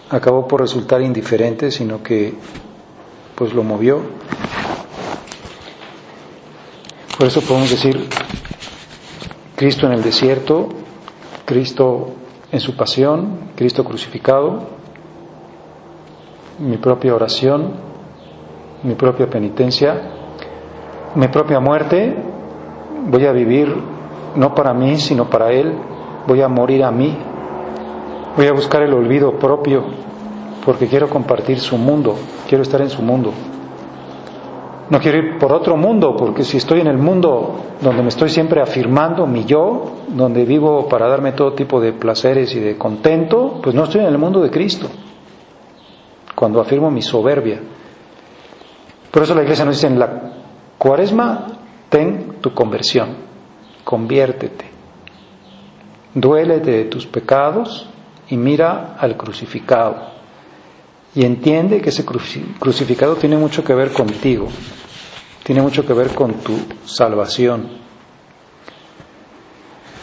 acabó 0.09 0.49
por 0.49 0.63
resultar 0.63 1.03
indiferente, 1.03 1.71
sino 1.71 2.03
que 2.03 2.33
pues 3.35 3.53
lo 3.53 3.63
movió. 3.63 4.01
Por 7.19 7.27
eso 7.27 7.43
podemos 7.43 7.71
decir, 7.71 8.09
Cristo 9.57 9.87
en 9.87 9.93
el 9.93 10.03
desierto, 10.03 10.69
Cristo 11.47 12.09
en 12.53 12.61
su 12.61 12.77
pasión, 12.77 13.51
Cristo 13.57 13.85
crucificado, 13.85 14.61
mi 16.59 16.77
propia 16.77 17.15
oración, 17.15 17.73
mi 18.83 18.95
propia 18.95 19.29
penitencia, 19.29 20.11
mi 21.15 21.29
propia 21.29 21.59
muerte, 21.59 22.17
voy 23.09 23.25
a 23.25 23.33
vivir 23.33 23.75
no 24.35 24.55
para 24.55 24.75
mí, 24.75 24.99
sino 24.99 25.31
para 25.31 25.51
Él, 25.53 25.73
voy 26.27 26.43
a 26.43 26.49
morir 26.49 26.85
a 26.85 26.91
mí, 26.91 27.17
voy 28.37 28.47
a 28.49 28.53
buscar 28.53 28.83
el 28.83 28.93
olvido 28.93 29.39
propio, 29.39 29.85
porque 30.67 30.87
quiero 30.87 31.09
compartir 31.09 31.61
su 31.61 31.79
mundo, 31.79 32.15
quiero 32.47 32.63
estar 32.63 32.83
en 32.83 32.91
su 32.91 33.01
mundo. 33.01 33.33
No 34.89 35.01
quiero 35.01 35.19
ir 35.19 35.39
por 35.39 35.53
otro 35.53 35.77
mundo, 35.77 36.17
porque 36.17 36.45
si 36.45 36.59
estoy 36.59 36.81
en 36.81 36.87
el 36.87 36.99
mundo 36.99 37.57
donde 37.81 38.03
me 38.03 38.09
estoy 38.09 38.29
siempre 38.29 38.61
afirmando 38.61 39.27
mi 39.27 39.45
yo, 39.45 39.97
donde 40.09 40.45
vivo 40.45 40.89
para 40.89 41.09
darme 41.09 41.33
todo 41.33 41.55
tipo 41.55 41.81
de 41.81 41.93
placeres 41.93 42.55
y 42.55 42.61
de 42.61 42.79
contento, 42.79 43.59
pues 43.63 43.75
no 43.75 43.85
estoy 43.85 44.03
en 44.03 44.07
el 44.07 44.19
mundo 44.19 44.41
de 44.41 44.51
Cristo. 44.51 44.89
Cuando 46.35 46.61
afirmo 46.61 46.91
mi 46.91 47.03
soberbia. 47.03 47.61
Por 49.11 49.23
eso 49.23 49.35
la 49.35 49.43
iglesia 49.43 49.65
nos 49.65 49.77
dice 49.77 49.89
en 49.89 49.99
la 49.99 50.35
cuaresma, 50.79 51.47
ten 51.89 52.37
tu 52.41 52.53
conversión, 52.55 53.09
conviértete, 53.83 54.67
duélete 56.15 56.71
de 56.71 56.85
tus 56.85 57.07
pecados 57.07 57.89
y 58.29 58.37
mira 58.37 58.97
al 58.99 59.17
crucificado 59.17 60.16
y 61.17 61.25
entiende 61.25 61.81
que 61.81 61.89
ese 61.89 62.05
crucificado 62.05 63.17
tiene 63.17 63.39
mucho 63.39 63.65
que 63.65 63.75
ver 63.75 63.91
contigo, 63.91 64.49
tiene 65.43 65.63
mucho 65.63 65.87
que 65.87 65.95
ver 65.95 66.15
con 66.15 66.35
tu 66.35 66.59
salvación. 66.85 67.71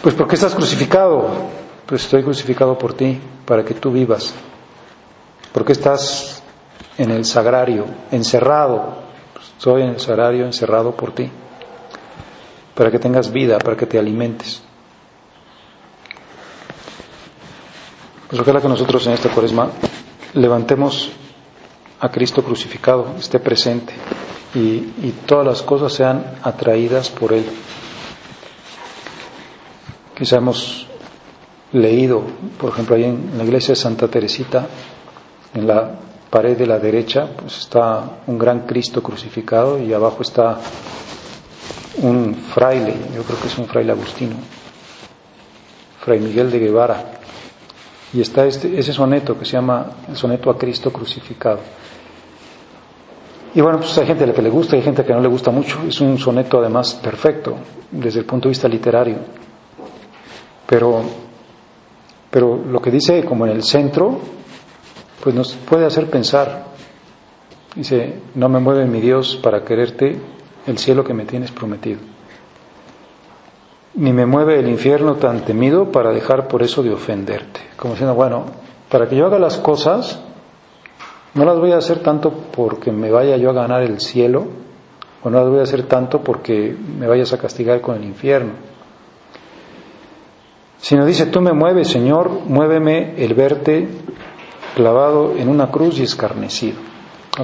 Pues 0.02 0.16
¿por 0.16 0.28
qué 0.28 0.34
estás 0.34 0.56
crucificado? 0.56 1.30
Pues 1.86 2.06
estoy 2.06 2.24
crucificado 2.24 2.80
por 2.80 2.96
ti, 2.96 3.20
para 3.46 3.64
que 3.64 3.76
tú 3.76 3.92
vivas. 3.92 4.34
¿Por 5.52 5.64
qué 5.64 5.74
estás 5.74 6.42
en 6.98 7.12
el 7.12 7.26
sagrario, 7.26 7.86
encerrado? 8.10 8.96
Pues 9.36 9.50
estoy 9.50 9.84
en 9.84 9.90
el 9.90 10.00
sagrario, 10.00 10.48
encerrado 10.48 10.96
por 10.96 11.14
ti, 11.14 11.30
para 12.74 12.90
que 12.90 12.98
tengas 12.98 13.32
vida, 13.32 13.60
para 13.60 13.78
que 13.78 13.86
te 13.86 14.00
alimentes. 14.00 14.64
Pues 18.32 18.42
ojalá 18.42 18.60
que 18.60 18.68
nosotros 18.68 19.06
en 19.06 19.14
esta 19.14 19.30
cuaresma 19.30 19.70
levantemos 20.34 21.12
a 22.00 22.10
Cristo 22.10 22.44
crucificado, 22.44 23.16
esté 23.18 23.40
presente 23.40 23.94
y, 24.56 25.14
todas 25.26 25.46
las 25.46 25.62
cosas 25.62 25.94
sean 25.94 26.36
atraídas 26.44 27.10
por 27.10 27.34
Él. 27.34 27.46
Quizá 30.16 30.38
hemos 30.38 30.88
leído, 31.72 32.24
por 32.60 32.72
ejemplo, 32.72 32.96
ahí 32.96 33.06
en 33.06 33.38
la 33.38 33.44
iglesia 33.44 33.74
de 33.74 33.80
Santa 33.80 34.08
Teresita, 34.08 34.68
en 35.54 35.66
la 35.68 35.92
pared 36.30 36.58
de 36.58 36.68
la 36.68 36.78
derecha, 36.80 37.28
pues 37.36 37.60
está 37.60 38.20
un 38.28 38.38
gran 38.38 38.62
Cristo 38.68 39.02
crucificado 39.02 39.80
y 39.80 39.94
abajo 39.94 40.22
está 40.22 40.60
un 41.98 42.36
fraile, 42.36 42.96
yo 43.16 43.24
creo 43.24 43.40
que 43.40 43.48
es 43.48 43.58
un 43.58 43.68
fraile 43.68 43.92
agustino, 43.92 44.36
Fray 46.02 46.20
Miguel 46.20 46.52
de 46.52 46.60
Guevara, 46.60 47.13
y 48.14 48.22
está 48.22 48.46
este, 48.46 48.78
ese 48.78 48.94
soneto 48.94 49.38
que 49.38 49.46
se 49.46 49.54
llama 49.54 49.92
el 50.08 50.16
soneto 50.16 50.50
a 50.50 50.58
Cristo 50.58 50.92
crucificado. 50.92 51.60
Y 53.56 53.62
bueno, 53.62 53.80
pues 53.80 53.98
hay 53.98 54.06
gente 54.06 54.24
a 54.24 54.28
la 54.28 54.34
que 54.34 54.42
le 54.42 54.50
gusta 54.50 54.76
hay 54.76 54.82
gente 54.82 55.02
a 55.02 55.04
la 55.04 55.08
que 55.08 55.14
no 55.14 55.22
le 55.22 55.28
gusta 55.28 55.52
mucho. 55.52 55.82
Es 55.88 56.00
un 56.02 56.18
soneto 56.18 56.60
además 56.60 56.94
perfecto 56.96 57.56
desde 57.92 58.20
el 58.20 58.26
punto 58.26 58.48
de 58.48 58.52
vista 58.52 58.68
literario. 58.68 59.18
Pero, 60.68 61.02
pero 62.30 62.64
lo 62.64 62.82
que 62.82 62.92
dice 62.92 63.24
como 63.26 63.46
en 63.46 63.52
el 63.52 63.64
centro, 63.64 64.20
pues 65.24 65.36
nos 65.36 65.54
puede 65.54 65.86
hacer 65.86 66.10
pensar. 66.10 66.66
Dice, 67.76 68.22
no 68.36 68.50
me 68.50 68.60
mueve 68.60 68.86
mi 68.86 69.02
Dios 69.02 69.40
para 69.42 69.64
quererte 69.64 70.20
el 70.68 70.78
cielo 70.78 71.04
que 71.04 71.14
me 71.14 71.26
tienes 71.26 71.52
prometido 71.52 72.00
ni 73.96 74.12
me 74.12 74.26
mueve 74.26 74.60
el 74.60 74.68
infierno 74.68 75.16
tan 75.16 75.46
temido 75.46 75.92
para 75.92 76.12
dejar 76.12 76.48
por 76.48 76.64
eso 76.64 76.84
de 76.84 76.94
ofenderte. 76.94 77.60
Como 77.78 77.94
diciendo, 77.94 78.16
bueno, 78.16 78.46
para 78.90 79.08
que 79.08 79.16
yo 79.16 79.26
haga 79.26 79.40
las 79.40 79.58
cosas, 79.58 80.20
no 81.34 81.46
las 81.46 81.60
voy 81.60 81.72
a 81.72 81.78
hacer 81.78 82.00
tanto 82.00 82.32
porque 82.52 82.92
me 82.92 83.12
vaya 83.12 83.38
yo 83.38 83.50
a 83.50 83.54
ganar 83.54 83.84
el 83.84 84.00
cielo, 84.00 84.46
o 85.24 85.30
no 85.30 85.40
las 85.40 85.50
voy 85.50 85.60
a 85.60 85.64
hacer 85.64 85.84
tanto 85.84 86.22
porque 86.22 86.76
me 86.98 87.08
vayas 87.08 87.34
a 87.34 87.38
castigar 87.38 87.82
con 87.82 87.96
el 87.96 88.04
infierno, 88.04 88.54
Sino 90.84 91.06
dice, 91.06 91.28
tú 91.28 91.40
me 91.40 91.54
mueves, 91.54 91.88
Señor, 91.88 92.30
muéveme 92.46 93.14
el 93.16 93.34
verte 93.36 93.88
clavado 94.76 95.34
en 95.38 95.48
una 95.48 95.72
cruz 95.72 95.98
y 95.98 96.04
escarnecido. 96.04 96.78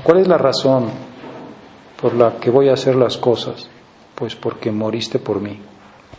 ¿Cuál 0.03 0.19
es 0.19 0.27
la 0.27 0.37
razón 0.37 0.89
por 2.01 2.15
la 2.15 2.35
que 2.35 2.49
voy 2.49 2.67
a 2.67 2.73
hacer 2.73 2.97
las 2.97 3.15
cosas? 3.15 3.69
Pues 4.13 4.35
porque 4.35 4.71
moriste 4.71 5.19
por 5.19 5.39
mí. 5.39 5.57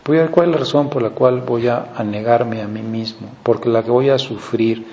¿Cuál 0.03 0.49
es 0.49 0.51
la 0.53 0.57
razón 0.57 0.89
por 0.89 1.01
la 1.03 1.11
cual 1.11 1.41
voy 1.41 1.67
a 1.67 1.93
negarme 2.03 2.61
a 2.61 2.67
mí 2.67 2.81
mismo? 2.81 3.29
Porque 3.43 3.69
la 3.69 3.83
que 3.83 3.91
voy 3.91 4.09
a 4.09 4.17
sufrir, 4.17 4.85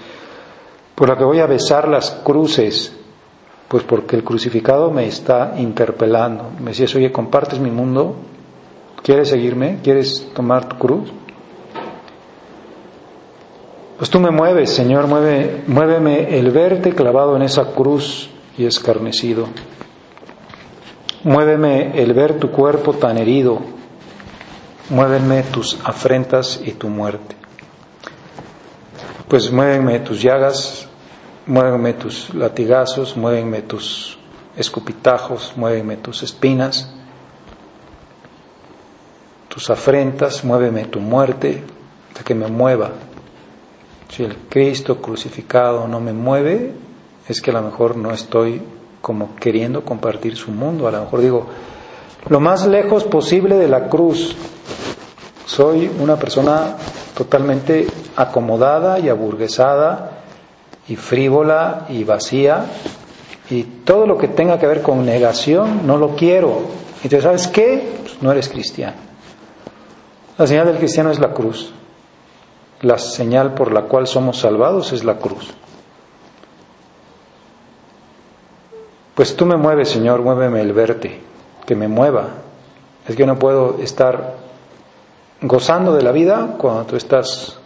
por 0.95 1.09
la 1.09 1.17
que 1.17 1.25
voy 1.25 1.41
a 1.41 1.47
besar 1.47 1.89
las 1.89 2.11
cruces, 2.11 2.95
pues 3.69 3.85
porque 3.85 4.17
el 4.17 4.25
crucificado 4.25 4.91
me 4.91 5.07
está 5.07 5.55
interpelando. 5.59 6.51
Me 6.59 6.71
decías, 6.71 6.95
oye, 6.95 7.13
¿compartes 7.13 7.59
mi 7.59 7.71
mundo? 7.71 8.17
¿Quieres 9.03 9.29
seguirme? 9.29 9.79
¿Quieres 9.83 10.31
tomar 10.35 10.69
tu 10.69 10.77
cruz? 10.77 11.11
Pues 13.99 14.11
tú 14.11 14.21
me 14.21 14.31
mueves, 14.31 14.71
Señor, 14.71 15.07
mueve, 15.07 15.63
muéveme 15.67 16.39
el 16.39 16.51
verte 16.51 16.95
clavado 16.95 17.37
en 17.37 17.43
esa 17.43 17.73
cruz 17.73 18.31
y 18.57 18.65
escarnecido. 18.65 19.47
Muéveme 21.25 22.01
el 22.01 22.13
ver 22.15 22.39
tu 22.39 22.51
cuerpo 22.51 22.93
tan 22.93 23.19
herido. 23.19 23.59
Muéveme 24.91 25.43
tus 25.43 25.79
afrentas 25.85 26.61
y 26.65 26.73
tu 26.73 26.89
muerte. 26.89 27.37
Pues 29.29 29.53
muéveme 29.53 30.01
tus 30.01 30.23
llagas, 30.23 30.89
muéveme 31.47 31.93
tus 31.93 32.33
latigazos, 32.33 33.17
muéveme 33.17 33.61
tus 33.63 34.19
escupitajos, 34.57 35.53
muéveme 35.57 35.97
tus 35.97 36.23
espinas, 36.23 36.91
tus 39.49 39.69
afrentas, 39.69 40.45
muéveme 40.45 40.85
tu 40.87 41.01
muerte, 41.01 41.63
hasta 42.09 42.25
que 42.25 42.35
me 42.35 42.49
mueva. 42.49 42.93
Si 44.09 44.25
el 44.25 44.37
Cristo 44.49 45.03
crucificado 45.03 45.87
no 45.87 46.01
me 46.01 46.15
mueve, 46.15 46.73
es 47.29 47.43
que 47.43 47.51
a 47.51 47.55
lo 47.55 47.63
mejor 47.63 47.97
no 47.97 48.11
estoy 48.13 48.63
como 49.03 49.37
queriendo 49.37 49.85
compartir 49.85 50.37
su 50.37 50.51
mundo. 50.51 50.89
A 50.89 50.93
lo 50.93 51.01
mejor 51.01 51.21
digo, 51.21 51.47
lo 52.29 52.41
más 52.41 52.67
lejos 52.67 53.05
posible 53.05 53.57
de 53.57 53.69
la 53.69 53.89
cruz. 53.89 54.35
Soy 55.59 55.91
una 55.99 56.15
persona 56.15 56.77
totalmente 57.17 57.89
acomodada 58.15 59.01
y 59.01 59.09
aburguesada 59.09 60.21
y 60.87 60.95
frívola 60.95 61.87
y 61.89 62.05
vacía 62.05 62.65
y 63.51 63.65
todo 63.65 64.07
lo 64.07 64.17
que 64.19 64.29
tenga 64.29 64.61
que 64.61 64.69
ver 64.69 64.83
con 64.83 65.05
negación 65.05 65.85
no 65.85 65.97
lo 65.97 66.15
quiero. 66.15 66.61
Entonces, 67.03 67.25
¿sabes 67.25 67.49
qué? 67.49 67.91
Pues 68.03 68.23
no 68.23 68.31
eres 68.31 68.49
cristiano. 68.49 68.99
La 70.37 70.47
señal 70.47 70.67
del 70.67 70.77
cristiano 70.77 71.11
es 71.11 71.19
la 71.19 71.35
cruz. 71.35 71.73
La 72.83 72.99
señal 72.99 73.55
por 73.55 73.73
la 73.73 73.83
cual 73.83 74.07
somos 74.07 74.39
salvados 74.39 74.93
es 74.93 75.03
la 75.03 75.17
cruz. 75.17 75.51
Pues 79.17 79.35
tú 79.35 79.45
me 79.45 79.57
mueves, 79.57 79.89
Señor, 79.89 80.23
muéveme 80.23 80.61
el 80.61 80.73
verte, 80.73 81.21
que 81.67 81.75
me 81.75 81.89
mueva. 81.89 82.29
Es 83.09 83.17
que 83.17 83.27
no 83.27 83.41
puedo 83.41 83.79
estar 83.83 84.47
gozando 85.41 85.95
de 85.95 86.03
la 86.03 86.13
vida 86.13 86.57
cuando 86.59 86.85
tú 86.85 86.97
estás 86.97 87.59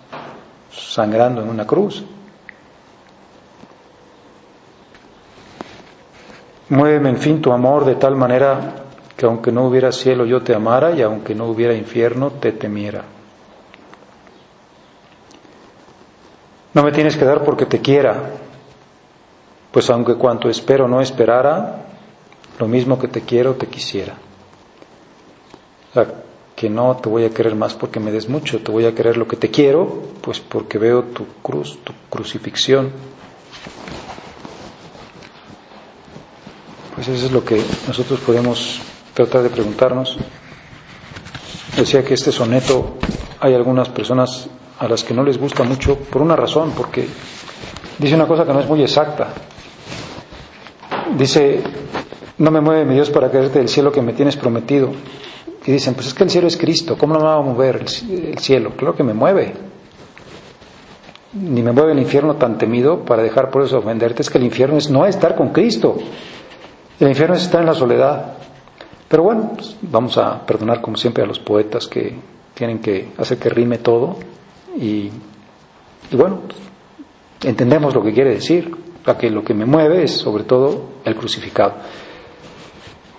sangrando 0.70 1.42
en 1.42 1.48
una 1.48 1.66
cruz. 1.66 2.04
Muéveme, 6.68 7.10
en 7.10 7.18
fin, 7.18 7.42
tu 7.42 7.52
amor 7.52 7.84
de 7.84 7.96
tal 7.96 8.16
manera 8.16 8.74
que 9.16 9.26
aunque 9.26 9.52
no 9.52 9.66
hubiera 9.66 9.92
cielo 9.92 10.24
yo 10.24 10.42
te 10.42 10.54
amara 10.54 10.92
y 10.92 11.02
aunque 11.02 11.34
no 11.34 11.46
hubiera 11.46 11.74
infierno 11.74 12.30
te 12.30 12.52
temiera. 12.52 13.04
No 16.74 16.82
me 16.82 16.92
tienes 16.92 17.16
que 17.16 17.24
dar 17.24 17.44
porque 17.44 17.66
te 17.66 17.80
quiera, 17.80 18.30
pues 19.70 19.90
aunque 19.90 20.14
cuanto 20.14 20.48
espero 20.48 20.88
no 20.88 21.02
esperara, 21.02 21.84
lo 22.58 22.66
mismo 22.66 22.98
que 22.98 23.08
te 23.08 23.20
quiero 23.20 23.54
te 23.54 23.66
quisiera. 23.66 24.14
Que 26.62 26.70
no 26.70 26.94
te 26.94 27.08
voy 27.08 27.24
a 27.24 27.30
querer 27.30 27.56
más 27.56 27.74
porque 27.74 27.98
me 27.98 28.12
des 28.12 28.28
mucho, 28.28 28.60
te 28.60 28.70
voy 28.70 28.86
a 28.86 28.94
querer 28.94 29.16
lo 29.16 29.26
que 29.26 29.34
te 29.34 29.50
quiero, 29.50 30.00
pues 30.20 30.38
porque 30.38 30.78
veo 30.78 31.02
tu 31.02 31.26
cruz, 31.42 31.76
tu 31.82 31.92
crucifixión. 32.08 32.92
Pues 36.94 37.08
eso 37.08 37.26
es 37.26 37.32
lo 37.32 37.44
que 37.44 37.60
nosotros 37.88 38.20
podemos 38.20 38.80
tratar 39.12 39.42
de 39.42 39.50
preguntarnos. 39.50 40.16
Decía 41.76 42.04
que 42.04 42.14
este 42.14 42.30
soneto 42.30 42.94
hay 43.40 43.54
algunas 43.54 43.88
personas 43.88 44.48
a 44.78 44.86
las 44.86 45.02
que 45.02 45.14
no 45.14 45.24
les 45.24 45.38
gusta 45.38 45.64
mucho 45.64 45.96
por 45.98 46.22
una 46.22 46.36
razón, 46.36 46.74
porque 46.76 47.08
dice 47.98 48.14
una 48.14 48.28
cosa 48.28 48.46
que 48.46 48.52
no 48.52 48.60
es 48.60 48.68
muy 48.68 48.82
exacta. 48.82 49.34
Dice, 51.18 51.60
no 52.38 52.52
me 52.52 52.60
mueve 52.60 52.84
mi 52.84 52.94
Dios 52.94 53.10
para 53.10 53.32
quererte 53.32 53.58
del 53.58 53.68
cielo 53.68 53.90
que 53.90 54.00
me 54.00 54.12
tienes 54.12 54.36
prometido. 54.36 54.92
Y 55.64 55.72
dicen, 55.72 55.94
pues 55.94 56.08
es 56.08 56.14
que 56.14 56.24
el 56.24 56.30
cielo 56.30 56.48
es 56.48 56.56
Cristo, 56.56 56.96
¿cómo 56.98 57.14
no 57.14 57.20
me 57.20 57.26
va 57.26 57.36
a 57.36 57.42
mover 57.42 57.84
el 58.10 58.38
cielo? 58.38 58.72
Claro 58.76 58.94
que 58.94 59.04
me 59.04 59.14
mueve. 59.14 59.54
Ni 61.34 61.62
me 61.62 61.72
mueve 61.72 61.92
el 61.92 61.98
infierno 61.98 62.34
tan 62.36 62.58
temido 62.58 63.04
para 63.04 63.22
dejar 63.22 63.50
por 63.50 63.62
eso 63.62 63.78
ofenderte. 63.78 64.22
Es 64.22 64.30
que 64.30 64.38
el 64.38 64.44
infierno 64.44 64.76
es 64.76 64.90
no 64.90 65.06
estar 65.06 65.36
con 65.36 65.50
Cristo. 65.50 65.96
El 66.98 67.08
infierno 67.08 67.36
es 67.36 67.42
estar 67.42 67.60
en 67.60 67.66
la 67.66 67.74
soledad. 67.74 68.34
Pero 69.08 69.22
bueno, 69.22 69.52
pues 69.54 69.76
vamos 69.82 70.18
a 70.18 70.44
perdonar 70.44 70.80
como 70.80 70.96
siempre 70.96 71.22
a 71.22 71.26
los 71.26 71.38
poetas 71.38 71.86
que 71.86 72.16
tienen 72.54 72.80
que 72.80 73.12
hacer 73.18 73.38
que 73.38 73.48
rime 73.48 73.78
todo 73.78 74.16
y, 74.76 75.10
bueno, 76.12 76.40
entendemos 77.42 77.94
lo 77.94 78.02
que 78.02 78.12
quiere 78.12 78.34
decir, 78.34 78.74
que 79.18 79.30
lo 79.30 79.42
que 79.42 79.52
me 79.52 79.66
mueve 79.66 80.04
es 80.04 80.12
sobre 80.12 80.44
todo 80.44 80.92
el 81.04 81.14
crucificado. 81.16 81.74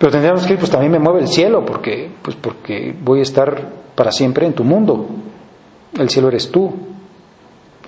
Pero 0.04 0.12
tendríamos 0.12 0.42
que 0.42 0.48
decir, 0.48 0.58
pues 0.58 0.70
también 0.70 0.92
me 0.92 0.98
mueve 0.98 1.20
el 1.20 1.28
cielo, 1.28 1.64
porque, 1.64 2.10
pues 2.20 2.36
porque 2.36 2.94
voy 3.02 3.20
a 3.20 3.22
estar 3.22 3.70
para 3.94 4.12
siempre 4.12 4.44
en 4.44 4.52
tu 4.52 4.62
mundo. 4.62 5.08
El 5.98 6.10
cielo 6.10 6.28
eres 6.28 6.50
tú. 6.50 6.74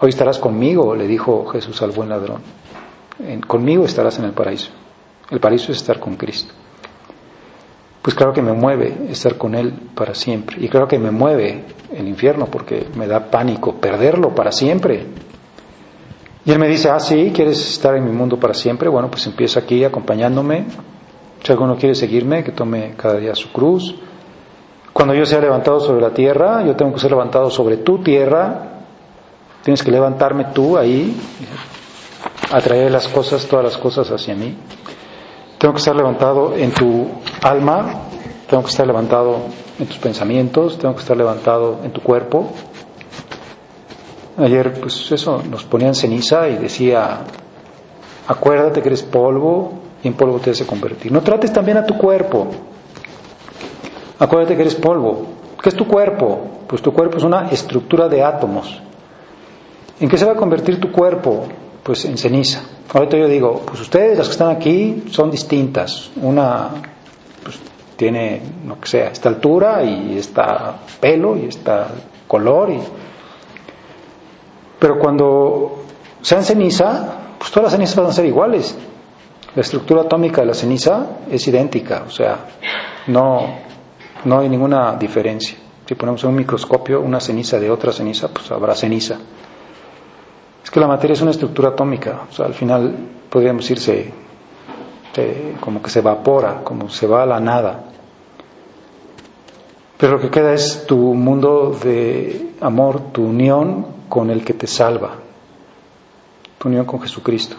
Hoy 0.01 0.09
estarás 0.09 0.39
conmigo, 0.39 0.95
le 0.97 1.07
dijo 1.07 1.45
Jesús 1.49 1.83
al 1.83 1.91
buen 1.91 2.09
ladrón. 2.09 2.41
conmigo 3.47 3.85
estarás 3.85 4.19
en 4.19 4.25
el 4.25 4.33
paraíso. 4.33 4.71
El 5.29 5.41
paraíso 5.41 5.73
es 5.73 5.77
estar 5.77 6.01
con 6.01 6.17
Cristo 6.17 6.55
pues 8.01 8.15
claro 8.15 8.33
que 8.33 8.41
me 8.41 8.55
mueve 8.55 8.97
estar 9.11 9.37
con 9.37 9.55
Él 9.55 9.75
para 9.95 10.15
siempre. 10.15 10.57
Y 10.65 10.69
claro 10.71 10.89
que 10.89 10.99
me 10.99 11.11
mueve 11.11 11.65
el 11.93 12.09
infierno 12.09 12.47
porque 12.47 12.87
me 12.97 13.07
da 13.07 13.31
pánico 13.31 13.75
perderlo 13.75 14.35
para 14.35 14.53
siempre. 14.53 15.05
Y 16.47 16.51
Él 16.51 16.59
me 16.59 16.69
dice, 16.69 16.89
ah, 16.89 17.01
sí, 17.01 17.31
¿quieres 17.35 17.59
estar 17.69 17.95
en 17.95 18.05
mi 18.05 18.13
mundo 18.13 18.39
para 18.39 18.55
siempre? 18.55 18.89
Bueno, 18.89 19.11
pues 19.11 19.27
empieza 19.27 19.61
aquí 19.61 19.85
acompañándome. 19.85 20.65
Si 21.43 21.53
alguno 21.53 21.77
quiere 21.77 21.95
seguirme, 21.95 22.43
que 22.43 22.53
tome 22.53 22.95
cada 22.97 23.19
día 23.19 23.35
su 23.35 23.53
cruz. 23.53 23.95
Cuando 24.93 25.15
yo 25.15 25.27
sea 25.27 25.41
levantado 25.41 25.79
sobre 25.81 26.01
la 26.01 26.11
tierra, 26.11 26.65
yo 26.65 26.75
tengo 26.75 26.93
que 26.93 27.01
ser 27.01 27.11
levantado 27.11 27.51
sobre 27.51 27.77
tu 27.77 27.99
tierra. 27.99 28.83
Tienes 29.63 29.83
que 29.83 29.91
levantarme 29.91 30.47
tú 30.55 30.79
ahí, 30.79 31.17
atraer 32.51 32.91
las 32.91 33.09
cosas, 33.09 33.47
todas 33.47 33.65
las 33.65 33.77
cosas 33.77 34.11
hacia 34.11 34.35
mí. 34.35 34.57
Tengo 35.59 35.75
que 35.75 35.79
estar 35.79 35.95
levantado 35.95 36.55
en 36.57 36.71
tu 36.71 37.09
alma, 37.43 38.03
tengo 38.49 38.63
que 38.63 38.71
estar 38.71 38.87
levantado 38.87 39.41
en 39.79 39.87
tus 39.87 39.99
pensamientos, 39.99 40.79
tengo 40.79 40.95
que 40.95 41.01
estar 41.01 41.17
levantado 41.17 41.81
en 41.85 41.91
tu 41.93 42.01
cuerpo. 42.01 42.53
Ayer, 44.39 44.81
pues 44.81 45.11
eso, 45.13 45.43
nos 45.49 45.65
ponían 45.65 45.95
ceniza 45.95 46.49
y 46.49 46.57
decía, 46.57 47.21
acuérdate 48.29 48.83
que 48.83 48.89
eres 48.89 49.03
polvo 49.03 49.86
y 50.03 50.09
en 50.09 50.15
polvo 50.15 50.39
te 50.39 50.51
has 50.51 50.63
convertir. 50.63 51.13
No 51.13 51.23
trates 51.23 51.53
también 51.53 51.79
a 51.79 51.87
tu 51.87 51.97
cuerpo. 51.97 52.49
Acuérdate 54.19 54.57
que 54.57 54.63
eres 54.63 54.75
polvo. 54.75 55.27
¿Qué 55.63 55.69
es 55.69 55.75
tu 55.75 55.87
cuerpo? 55.87 56.41
Pues 56.67 56.83
tu 56.83 56.93
cuerpo 56.93 57.19
es 57.19 57.25
una 57.25 57.49
estructura 57.51 58.09
de 58.09 58.23
átomos. 58.23 58.81
¿En 60.01 60.09
qué 60.09 60.19
se 60.19 60.25
va 60.25 60.33
a 60.33 60.37
convertir 60.37 60.81
tu 60.81 60.93
cuerpo? 60.93 61.47
Pues 61.83 62.05
en 62.05 62.19
ceniza. 62.19 62.63
Ahorita 62.93 63.17
yo 63.17 63.29
digo, 63.29 63.63
pues 63.67 63.81
ustedes, 63.81 64.19
las 64.19 64.29
que 64.29 64.33
están 64.33 64.51
aquí, 64.51 65.05
son 65.11 65.31
distintas. 65.31 66.11
Una 66.23 66.71
pues, 67.43 67.59
tiene, 67.97 68.43
lo 68.67 68.81
que 68.81 68.89
sea, 68.89 69.09
esta 69.09 69.29
altura 69.29 69.83
y 69.85 70.19
esta 70.19 70.77
pelo 71.01 71.37
y 71.37 71.47
esta 71.47 71.89
color. 72.27 72.71
Y... 72.71 72.81
Pero 74.79 74.99
cuando 74.99 75.85
sean 76.21 76.45
ceniza, 76.45 77.37
pues 77.39 77.51
todas 77.51 77.65
las 77.65 77.73
cenizas 77.73 77.97
van 77.97 78.07
a 78.07 78.13
ser 78.13 78.27
iguales. 78.27 78.77
La 79.57 79.63
estructura 79.63 80.03
atómica 80.03 80.43
de 80.43 80.49
la 80.49 80.55
ceniza 80.55 81.07
es 81.31 81.49
idéntica, 81.49 82.05
o 82.07 82.11
sea, 82.11 82.45
no, 83.07 83.55
no 84.27 84.39
hay 84.39 84.51
ninguna 84.51 84.97
diferencia. 84.97 85.57
Si 85.87 85.95
ponemos 85.95 86.23
en 86.25 86.31
un 86.31 86.37
microscopio 86.37 87.01
una 87.01 87.21
ceniza 87.21 87.59
de 87.59 87.71
otra 87.71 87.91
ceniza, 87.91 88.29
pues 88.29 88.51
habrá 88.51 88.75
ceniza. 88.75 89.17
Es 90.63 90.71
que 90.71 90.79
la 90.79 90.87
materia 90.87 91.15
es 91.15 91.23
una 91.23 91.31
estructura 91.31 91.71
atómica, 91.71 92.27
o 92.31 92.33
sea, 92.35 92.45
al 92.45 92.53
final 92.53 92.95
podríamos 93.31 93.63
decirse 93.63 94.13
como 95.61 95.81
que 95.81 95.89
se 95.89 96.01
evapora, 96.01 96.63
como 96.63 96.91
se 96.91 97.07
va 97.07 97.23
a 97.23 97.27
la 97.27 97.41
nada. 97.41 97.85
Pero 99.97 100.13
lo 100.13 100.21
que 100.21 100.29
queda 100.29 100.53
es 100.53 100.85
tu 100.87 100.99
mundo 100.99 101.75
de 101.83 102.51
amor, 102.61 103.13
tu 103.13 103.25
unión 103.25 103.87
con 104.11 104.29
el 104.29 104.45
que 104.45 104.53
te 104.53 104.67
salva, 104.67 105.15
tu 106.59 106.69
unión 106.69 106.85
con 106.85 107.01
Jesucristo. 107.01 107.57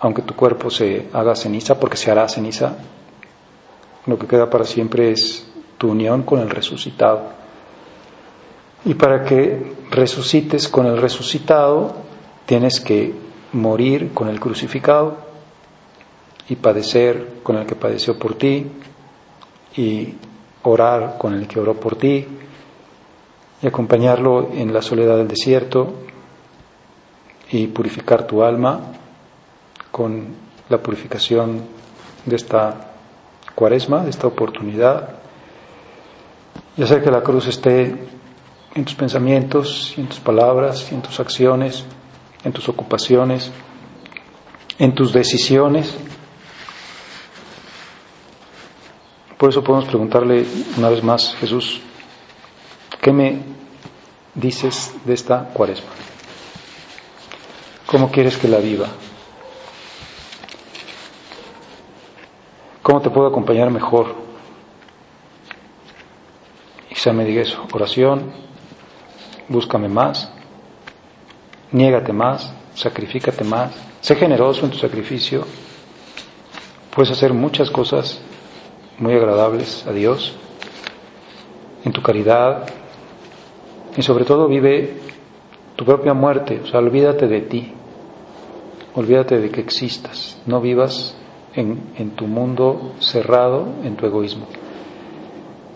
Aunque 0.00 0.22
tu 0.22 0.34
cuerpo 0.34 0.70
se 0.70 1.08
haga 1.12 1.34
ceniza, 1.34 1.78
porque 1.78 1.96
se 1.96 2.10
hará 2.10 2.28
ceniza, 2.28 2.76
lo 4.06 4.18
que 4.18 4.26
queda 4.26 4.48
para 4.48 4.64
siempre 4.64 5.10
es 5.10 5.46
tu 5.76 5.90
unión 5.90 6.22
con 6.22 6.40
el 6.40 6.50
resucitado. 6.50 7.30
Y 8.84 8.94
para 8.94 9.24
que 9.24 9.74
resucites 9.90 10.68
con 10.68 10.86
el 10.86 10.98
resucitado, 10.98 11.94
tienes 12.46 12.80
que 12.80 13.14
morir 13.52 14.12
con 14.14 14.28
el 14.28 14.40
crucificado 14.40 15.16
y 16.48 16.56
padecer 16.56 17.40
con 17.42 17.56
el 17.56 17.66
que 17.66 17.74
padeció 17.74 18.18
por 18.18 18.34
ti 18.36 18.66
y 19.76 20.14
orar 20.62 21.16
con 21.18 21.34
el 21.34 21.46
que 21.46 21.60
oró 21.60 21.74
por 21.74 21.96
ti 21.96 22.26
y 23.60 23.66
acompañarlo 23.66 24.50
en 24.52 24.72
la 24.72 24.82
soledad 24.82 25.16
del 25.16 25.28
desierto 25.28 25.92
y 27.50 27.66
purificar 27.66 28.26
tu 28.26 28.42
alma 28.42 28.80
con 29.90 30.34
la 30.68 30.78
purificación 30.78 31.62
de 32.24 32.36
esta 32.36 32.92
cuaresma, 33.54 34.04
de 34.04 34.10
esta 34.10 34.26
oportunidad, 34.26 35.10
y 36.76 36.82
hacer 36.82 37.02
que 37.02 37.10
la 37.10 37.22
cruz 37.22 37.46
esté 37.46 37.96
en 38.74 38.84
tus 38.84 38.94
pensamientos, 38.94 39.94
en 39.96 40.06
tus 40.06 40.20
palabras, 40.20 40.92
en 40.92 41.02
tus 41.02 41.18
acciones, 41.18 41.84
en 42.44 42.52
tus 42.52 42.68
ocupaciones, 42.68 43.50
en 44.78 44.94
tus 44.94 45.12
decisiones. 45.12 45.94
Por 49.36 49.50
eso 49.50 49.62
podemos 49.62 49.88
preguntarle 49.88 50.46
una 50.76 50.88
vez 50.90 51.02
más, 51.02 51.34
Jesús, 51.36 51.80
¿qué 53.00 53.12
me 53.12 53.42
dices 54.34 54.92
de 55.04 55.14
esta 55.14 55.44
cuaresma? 55.52 55.90
¿Cómo 57.86 58.10
quieres 58.10 58.36
que 58.36 58.48
la 58.48 58.58
viva? 58.58 58.88
¿Cómo 62.98 63.10
te 63.10 63.14
puedo 63.14 63.28
acompañar 63.28 63.70
mejor? 63.70 64.06
Quizá 66.88 67.12
me 67.12 67.24
diga 67.24 67.42
eso, 67.42 67.64
oración, 67.72 68.32
búscame 69.48 69.88
más, 69.88 70.32
niégate 71.70 72.12
más, 72.12 72.52
sacrifícate 72.74 73.44
más, 73.44 73.70
sé 74.00 74.16
generoso 74.16 74.64
en 74.64 74.72
tu 74.72 74.78
sacrificio. 74.78 75.44
Puedes 76.92 77.12
hacer 77.12 77.32
muchas 77.32 77.70
cosas 77.70 78.20
muy 78.98 79.14
agradables 79.14 79.86
a 79.86 79.92
Dios, 79.92 80.34
en 81.84 81.92
tu 81.92 82.02
caridad, 82.02 82.66
y 83.96 84.02
sobre 84.02 84.24
todo 84.24 84.48
vive 84.48 84.98
tu 85.76 85.84
propia 85.84 86.14
muerte, 86.14 86.62
o 86.64 86.66
sea, 86.66 86.80
olvídate 86.80 87.28
de 87.28 87.42
ti, 87.42 87.74
olvídate 88.96 89.38
de 89.38 89.50
que 89.52 89.60
existas, 89.60 90.42
no 90.46 90.60
vivas 90.60 91.16
en, 91.54 91.80
en 91.96 92.10
tu 92.10 92.26
mundo 92.26 92.94
cerrado, 93.00 93.66
en 93.84 93.96
tu 93.96 94.06
egoísmo. 94.06 94.46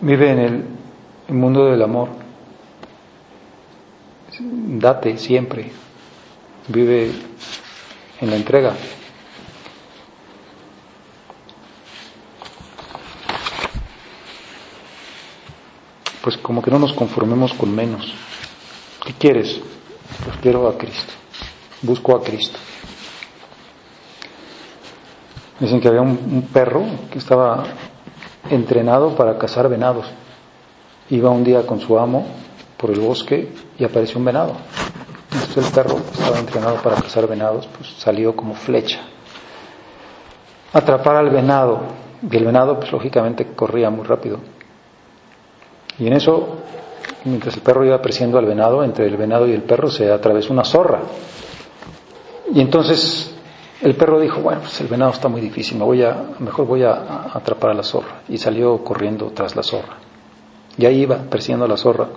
Vive 0.01 0.31
en 0.31 0.39
el, 0.39 0.65
el 1.29 1.35
mundo 1.35 1.67
del 1.67 1.83
amor, 1.83 2.09
date 4.41 5.19
siempre, 5.19 5.71
vive 6.69 7.13
en 8.21 8.31
la 8.31 8.37
entrega. 8.37 8.75
pues 16.23 16.37
como 16.37 16.63
que 16.63 16.71
no 16.71 16.79
nos 16.79 16.93
conformemos 16.93 17.53
con 17.53 17.75
menos. 17.75 18.15
¿Qué 19.05 19.13
quieres? 19.13 19.61
Pues 20.25 20.37
quiero 20.41 20.69
a 20.69 20.79
Cristo, 20.79 21.13
busco 21.83 22.17
a 22.17 22.23
Cristo. 22.23 22.59
Dicen 25.63 25.81
que 25.81 25.87
había 25.87 26.01
un, 26.01 26.49
perro 26.53 26.83
que 27.09 27.19
estaba 27.19 27.63
entrenado 28.51 29.15
para 29.15 29.39
cazar 29.39 29.69
venados. 29.69 30.07
Iba 31.09 31.31
un 31.31 31.45
día 31.45 31.65
con 31.65 31.79
su 31.79 31.97
amo 31.97 32.27
por 32.77 32.91
el 32.91 32.99
bosque 32.99 33.53
y 33.79 33.85
apareció 33.85 34.19
un 34.19 34.25
venado. 34.25 34.55
Entonces 35.31 35.65
el 35.65 35.73
perro 35.73 35.99
estaba 35.99 36.41
entrenado 36.41 36.83
para 36.83 36.97
cazar 36.97 37.29
venados, 37.29 37.69
pues 37.79 37.91
salió 37.91 38.35
como 38.35 38.55
flecha. 38.55 39.03
Atrapar 40.73 41.15
al 41.15 41.31
venado. 41.31 41.83
Y 42.29 42.37
el 42.37 42.45
venado, 42.45 42.81
pues 42.81 42.91
lógicamente 42.91 43.47
corría 43.55 43.89
muy 43.89 44.05
rápido. 44.05 44.41
Y 45.97 46.09
en 46.09 46.15
eso, 46.15 46.57
mientras 47.25 47.55
el 47.55 47.63
perro 47.63 47.85
iba 47.85 48.03
persiguiendo 48.03 48.37
al 48.37 48.47
venado, 48.47 48.83
entre 48.83 49.07
el 49.07 49.17
venado 49.17 49.47
y 49.47 49.53
el 49.53 49.63
perro 49.63 49.89
se 49.89 50.11
atravesó 50.11 50.53
una 50.53 50.65
zorra. 50.65 51.03
Y 52.53 52.61
entonces 52.61 53.32
el 53.83 53.95
perro 53.97 54.21
dijo, 54.21 54.41
bueno, 54.41 54.61
pues 54.61 54.81
el 54.81 54.87
venado 54.87 55.11
está 55.11 55.29
muy 55.29 55.41
difícil, 55.41 55.79
me 55.79 55.85
voy 55.85 56.03
a, 56.03 56.17
mejor 56.39 56.67
voy 56.67 56.85
a, 56.85 57.31
atrapar 57.35 57.71
a 57.71 57.75
la 57.75 57.83
zorra. 57.83 58.23
Y 58.29 58.39
salió 58.39 58.83
corriendo 58.85 59.33
tras 59.35 59.57
la 59.57 59.63
zorra. 59.63 59.97
Y 60.79 60.87
ahí 60.87 61.03
iba 61.03 61.17
persiguiendo 61.17 61.65
a 61.65 61.69
la 61.69 61.77
zorra, 61.77 62.09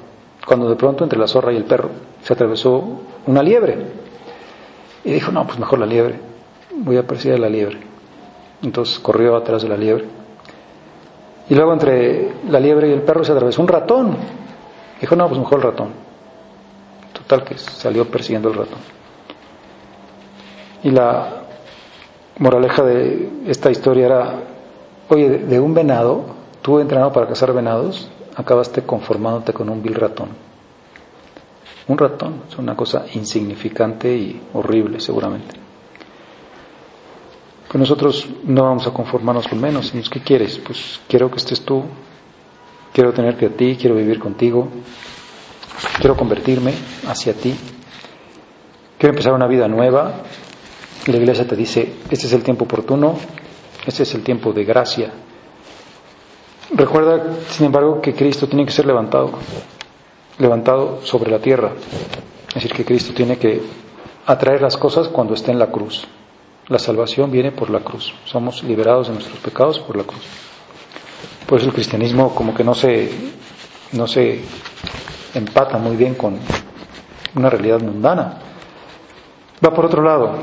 cuando 0.45 0.69
de 0.69 0.75
pronto 0.75 1.03
entre 1.03 1.19
la 1.19 1.27
zorra 1.27 1.51
y 1.51 1.57
el 1.57 1.65
perro 1.65 1.89
se 2.21 2.33
atravesó 2.33 3.01
una 3.25 3.41
liebre. 3.41 3.77
Y 5.03 5.11
dijo, 5.11 5.31
no, 5.31 5.45
pues 5.45 5.59
mejor 5.59 5.79
la 5.79 5.85
liebre, 5.85 6.19
voy 6.77 6.97
a 6.97 7.03
perseguir 7.03 7.37
a 7.37 7.41
la 7.41 7.49
liebre. 7.49 7.79
Entonces 8.61 8.99
corrió 8.99 9.35
atrás 9.35 9.63
de 9.63 9.69
la 9.69 9.77
liebre 9.77 10.05
y 11.49 11.53
luego 11.53 11.73
entre 11.73 12.33
la 12.49 12.59
liebre 12.59 12.89
y 12.89 12.93
el 12.93 13.01
perro 13.03 13.23
se 13.23 13.31
atravesó 13.31 13.61
un 13.61 13.67
ratón. 13.67 14.17
Dijo, 14.99 15.15
no, 15.15 15.27
pues 15.27 15.39
mejor 15.39 15.59
el 15.59 15.63
ratón. 15.63 15.89
Total 17.13 17.43
que 17.43 17.57
salió 17.57 18.09
persiguiendo 18.09 18.49
el 18.49 18.55
ratón. 18.55 18.79
Y 20.83 20.91
la 20.91 21.44
moraleja 22.37 22.83
de 22.83 23.29
esta 23.47 23.71
historia 23.71 24.05
era, 24.05 24.39
oye, 25.09 25.29
de 25.39 25.59
un 25.59 25.73
venado, 25.73 26.25
tú 26.61 26.79
entrenado 26.79 27.11
para 27.11 27.27
cazar 27.27 27.53
venados, 27.53 28.09
acabaste 28.35 28.83
conformándote 28.83 29.53
con 29.53 29.69
un 29.69 29.81
vil 29.81 29.95
ratón. 29.95 30.29
Un 31.87 31.97
ratón 31.97 32.41
es 32.49 32.57
una 32.57 32.75
cosa 32.75 33.05
insignificante 33.13 34.15
y 34.15 34.41
horrible 34.53 34.99
seguramente 34.99 35.65
nosotros 37.77 38.27
no 38.43 38.63
vamos 38.63 38.87
a 38.87 38.91
conformarnos 38.91 39.47
con 39.47 39.59
menos, 39.59 39.91
¿qué 40.09 40.21
quieres? 40.21 40.59
Pues 40.59 40.99
quiero 41.07 41.29
que 41.29 41.37
estés 41.37 41.61
tú, 41.61 41.83
quiero 42.93 43.13
tenerte 43.13 43.47
a 43.47 43.49
ti, 43.49 43.77
quiero 43.79 43.95
vivir 43.95 44.19
contigo, 44.19 44.67
quiero 45.99 46.15
convertirme 46.15 46.73
hacia 47.07 47.33
ti, 47.33 47.53
quiero 48.97 49.13
empezar 49.13 49.33
una 49.33 49.47
vida 49.47 49.67
nueva. 49.67 50.13
La 51.07 51.17
iglesia 51.17 51.47
te 51.47 51.55
dice, 51.55 51.93
este 52.09 52.25
es 52.25 52.33
el 52.33 52.41
tiempo 52.41 52.65
oportuno, 52.65 53.15
este 53.85 54.03
es 54.03 54.15
el 54.15 54.23
tiempo 54.23 54.53
de 54.53 54.65
gracia. 54.65 55.11
Recuerda, 56.73 57.37
sin 57.49 57.67
embargo, 57.67 58.01
que 58.01 58.15
Cristo 58.15 58.47
tiene 58.47 58.65
que 58.65 58.71
ser 58.71 58.87
levantado, 58.87 59.31
levantado 60.39 61.01
sobre 61.03 61.29
la 61.29 61.39
tierra. 61.39 61.73
Es 62.47 62.55
decir, 62.55 62.73
que 62.73 62.85
Cristo 62.85 63.13
tiene 63.13 63.37
que 63.37 63.61
atraer 64.25 64.61
las 64.61 64.77
cosas 64.77 65.07
cuando 65.09 65.35
esté 65.35 65.51
en 65.51 65.59
la 65.59 65.67
cruz. 65.67 66.07
La 66.69 66.79
salvación 66.79 67.29
viene 67.29 67.51
por 67.51 67.69
la 67.69 67.81
cruz. 67.81 68.11
Somos 68.25 68.63
liberados 68.63 69.07
de 69.07 69.13
nuestros 69.13 69.37
pecados 69.39 69.77
por 69.79 69.95
la 69.95 70.03
cruz. 70.03 70.23
Por 71.45 71.59
eso 71.59 71.67
el 71.67 71.73
cristianismo 71.73 72.33
como 72.33 72.55
que 72.55 72.63
no 72.63 72.73
se, 72.73 73.11
no 73.91 74.07
se 74.07 74.41
empata 75.35 75.77
muy 75.77 75.95
bien 75.95 76.15
con 76.15 76.39
una 77.35 77.49
realidad 77.51 77.79
mundana. 77.81 78.39
Va 79.63 79.71
por 79.71 79.85
otro 79.85 80.01
lado, 80.01 80.33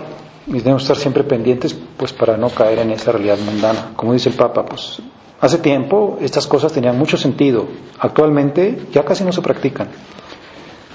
y 0.46 0.52
debemos 0.52 0.83
estar 0.83 0.96
siempre 0.96 1.24
pendientes 1.24 1.74
pues 1.96 2.12
para 2.12 2.37
no 2.37 2.50
caer 2.50 2.81
en 2.81 2.90
esa 2.90 3.12
realidad 3.12 3.38
mundana. 3.38 3.92
Como 3.96 4.12
dice 4.12 4.28
el 4.28 4.35
Papa, 4.35 4.64
pues 4.64 5.00
hace 5.40 5.59
tiempo 5.59 6.18
estas 6.20 6.46
cosas 6.46 6.72
tenían 6.72 6.98
mucho 6.98 7.16
sentido. 7.16 7.66
Actualmente 7.98 8.87
ya 8.92 9.05
casi 9.05 9.24
no 9.24 9.33
se 9.33 9.42
practican. 9.42 9.88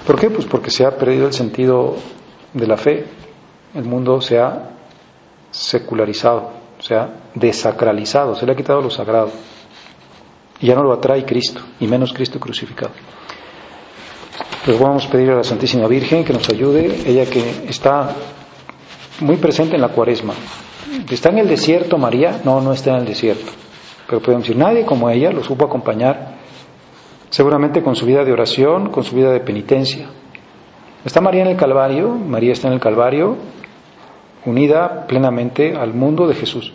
¿Por 0.06 0.18
qué? 0.18 0.30
Pues 0.30 0.46
porque 0.46 0.70
se 0.70 0.84
ha 0.84 0.96
perdido 0.96 1.26
el 1.26 1.32
sentido 1.32 1.96
de 2.52 2.66
la 2.66 2.76
fe. 2.76 3.06
El 3.74 3.84
mundo 3.84 4.20
se 4.20 4.38
ha 4.38 4.70
secularizado, 5.50 6.50
o 6.78 6.82
sea, 6.82 7.10
desacralizado, 7.34 8.34
se 8.34 8.46
le 8.46 8.52
ha 8.52 8.56
quitado 8.56 8.80
lo 8.80 8.90
sagrado. 8.90 9.30
Y 10.60 10.66
ya 10.66 10.74
no 10.74 10.82
lo 10.82 10.92
atrae 10.92 11.24
Cristo, 11.24 11.60
y 11.78 11.86
menos 11.86 12.12
Cristo 12.12 12.40
crucificado. 12.40 12.90
Les 14.66 14.78
vamos 14.78 15.06
a 15.06 15.10
pedir 15.10 15.30
a 15.30 15.36
la 15.36 15.44
Santísima 15.44 15.86
Virgen 15.86 16.24
que 16.24 16.32
nos 16.32 16.48
ayude, 16.48 17.02
ella 17.06 17.26
que 17.26 17.66
está 17.68 18.14
muy 19.20 19.36
presente 19.36 19.76
en 19.76 19.82
la 19.82 19.88
cuaresma. 19.88 20.34
¿Está 21.10 21.30
en 21.30 21.38
el 21.38 21.48
desierto 21.48 21.98
María? 21.98 22.40
No, 22.44 22.60
no 22.60 22.72
está 22.72 22.90
en 22.90 22.96
el 22.98 23.04
desierto. 23.06 23.50
Pero 24.06 24.20
podemos 24.20 24.44
decir, 24.46 24.56
nadie 24.56 24.84
como 24.84 25.10
ella 25.10 25.30
lo 25.30 25.44
supo 25.44 25.66
acompañar, 25.66 26.36
seguramente 27.30 27.82
con 27.82 27.94
su 27.94 28.06
vida 28.06 28.24
de 28.24 28.32
oración, 28.32 28.90
con 28.90 29.04
su 29.04 29.14
vida 29.14 29.30
de 29.30 29.40
penitencia. 29.40 30.08
¿Está 31.04 31.20
María 31.20 31.42
en 31.42 31.48
el 31.48 31.56
Calvario? 31.56 32.08
María 32.10 32.52
está 32.52 32.68
en 32.68 32.74
el 32.74 32.80
Calvario, 32.80 33.36
unida 34.44 35.06
plenamente 35.06 35.76
al 35.76 35.92
mundo 35.92 36.26
de 36.26 36.34
Jesús. 36.34 36.72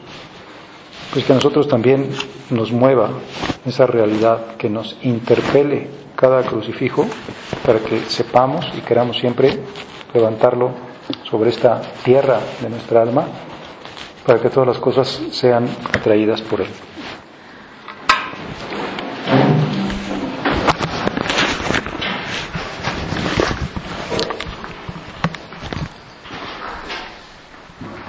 pues 1.11 1.25
que 1.25 1.31
a 1.31 1.35
nosotros 1.35 1.67
también 1.67 2.09
nos 2.49 2.71
mueva 2.71 3.09
esa 3.65 3.85
realidad, 3.85 4.55
que 4.57 4.69
nos 4.69 4.97
interpele 5.03 5.87
cada 6.15 6.41
crucifijo 6.43 7.05
para 7.65 7.79
que 7.79 7.99
sepamos 8.07 8.65
y 8.77 8.81
queramos 8.81 9.17
siempre 9.17 9.59
levantarlo 10.13 10.71
sobre 11.29 11.49
esta 11.49 11.81
tierra 12.03 12.39
de 12.61 12.69
nuestra 12.69 13.01
alma, 13.01 13.25
para 14.25 14.39
que 14.39 14.49
todas 14.49 14.67
las 14.67 14.77
cosas 14.77 15.19
sean 15.31 15.67
atraídas 15.93 16.41
por 16.41 16.61
él. 16.61 16.67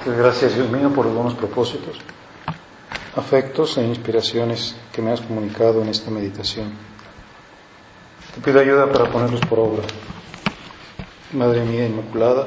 Gracias 0.06 0.54
Dios 0.54 0.70
mío 0.70 0.90
por 0.90 1.06
los 1.06 1.14
buenos 1.14 1.34
propósitos, 1.34 1.96
afectos 3.16 3.76
e 3.78 3.82
inspiraciones 3.84 4.76
que 4.92 5.02
me 5.02 5.12
has 5.12 5.20
comunicado 5.20 5.82
en 5.82 5.88
esta 5.88 6.10
meditación. 6.10 6.72
Te 8.34 8.40
pido 8.40 8.60
ayuda 8.60 8.90
para 8.90 9.10
ponerlos 9.10 9.40
por 9.42 9.58
obra. 9.60 9.82
Madre 11.32 11.64
mía 11.64 11.86
Inmaculada, 11.86 12.46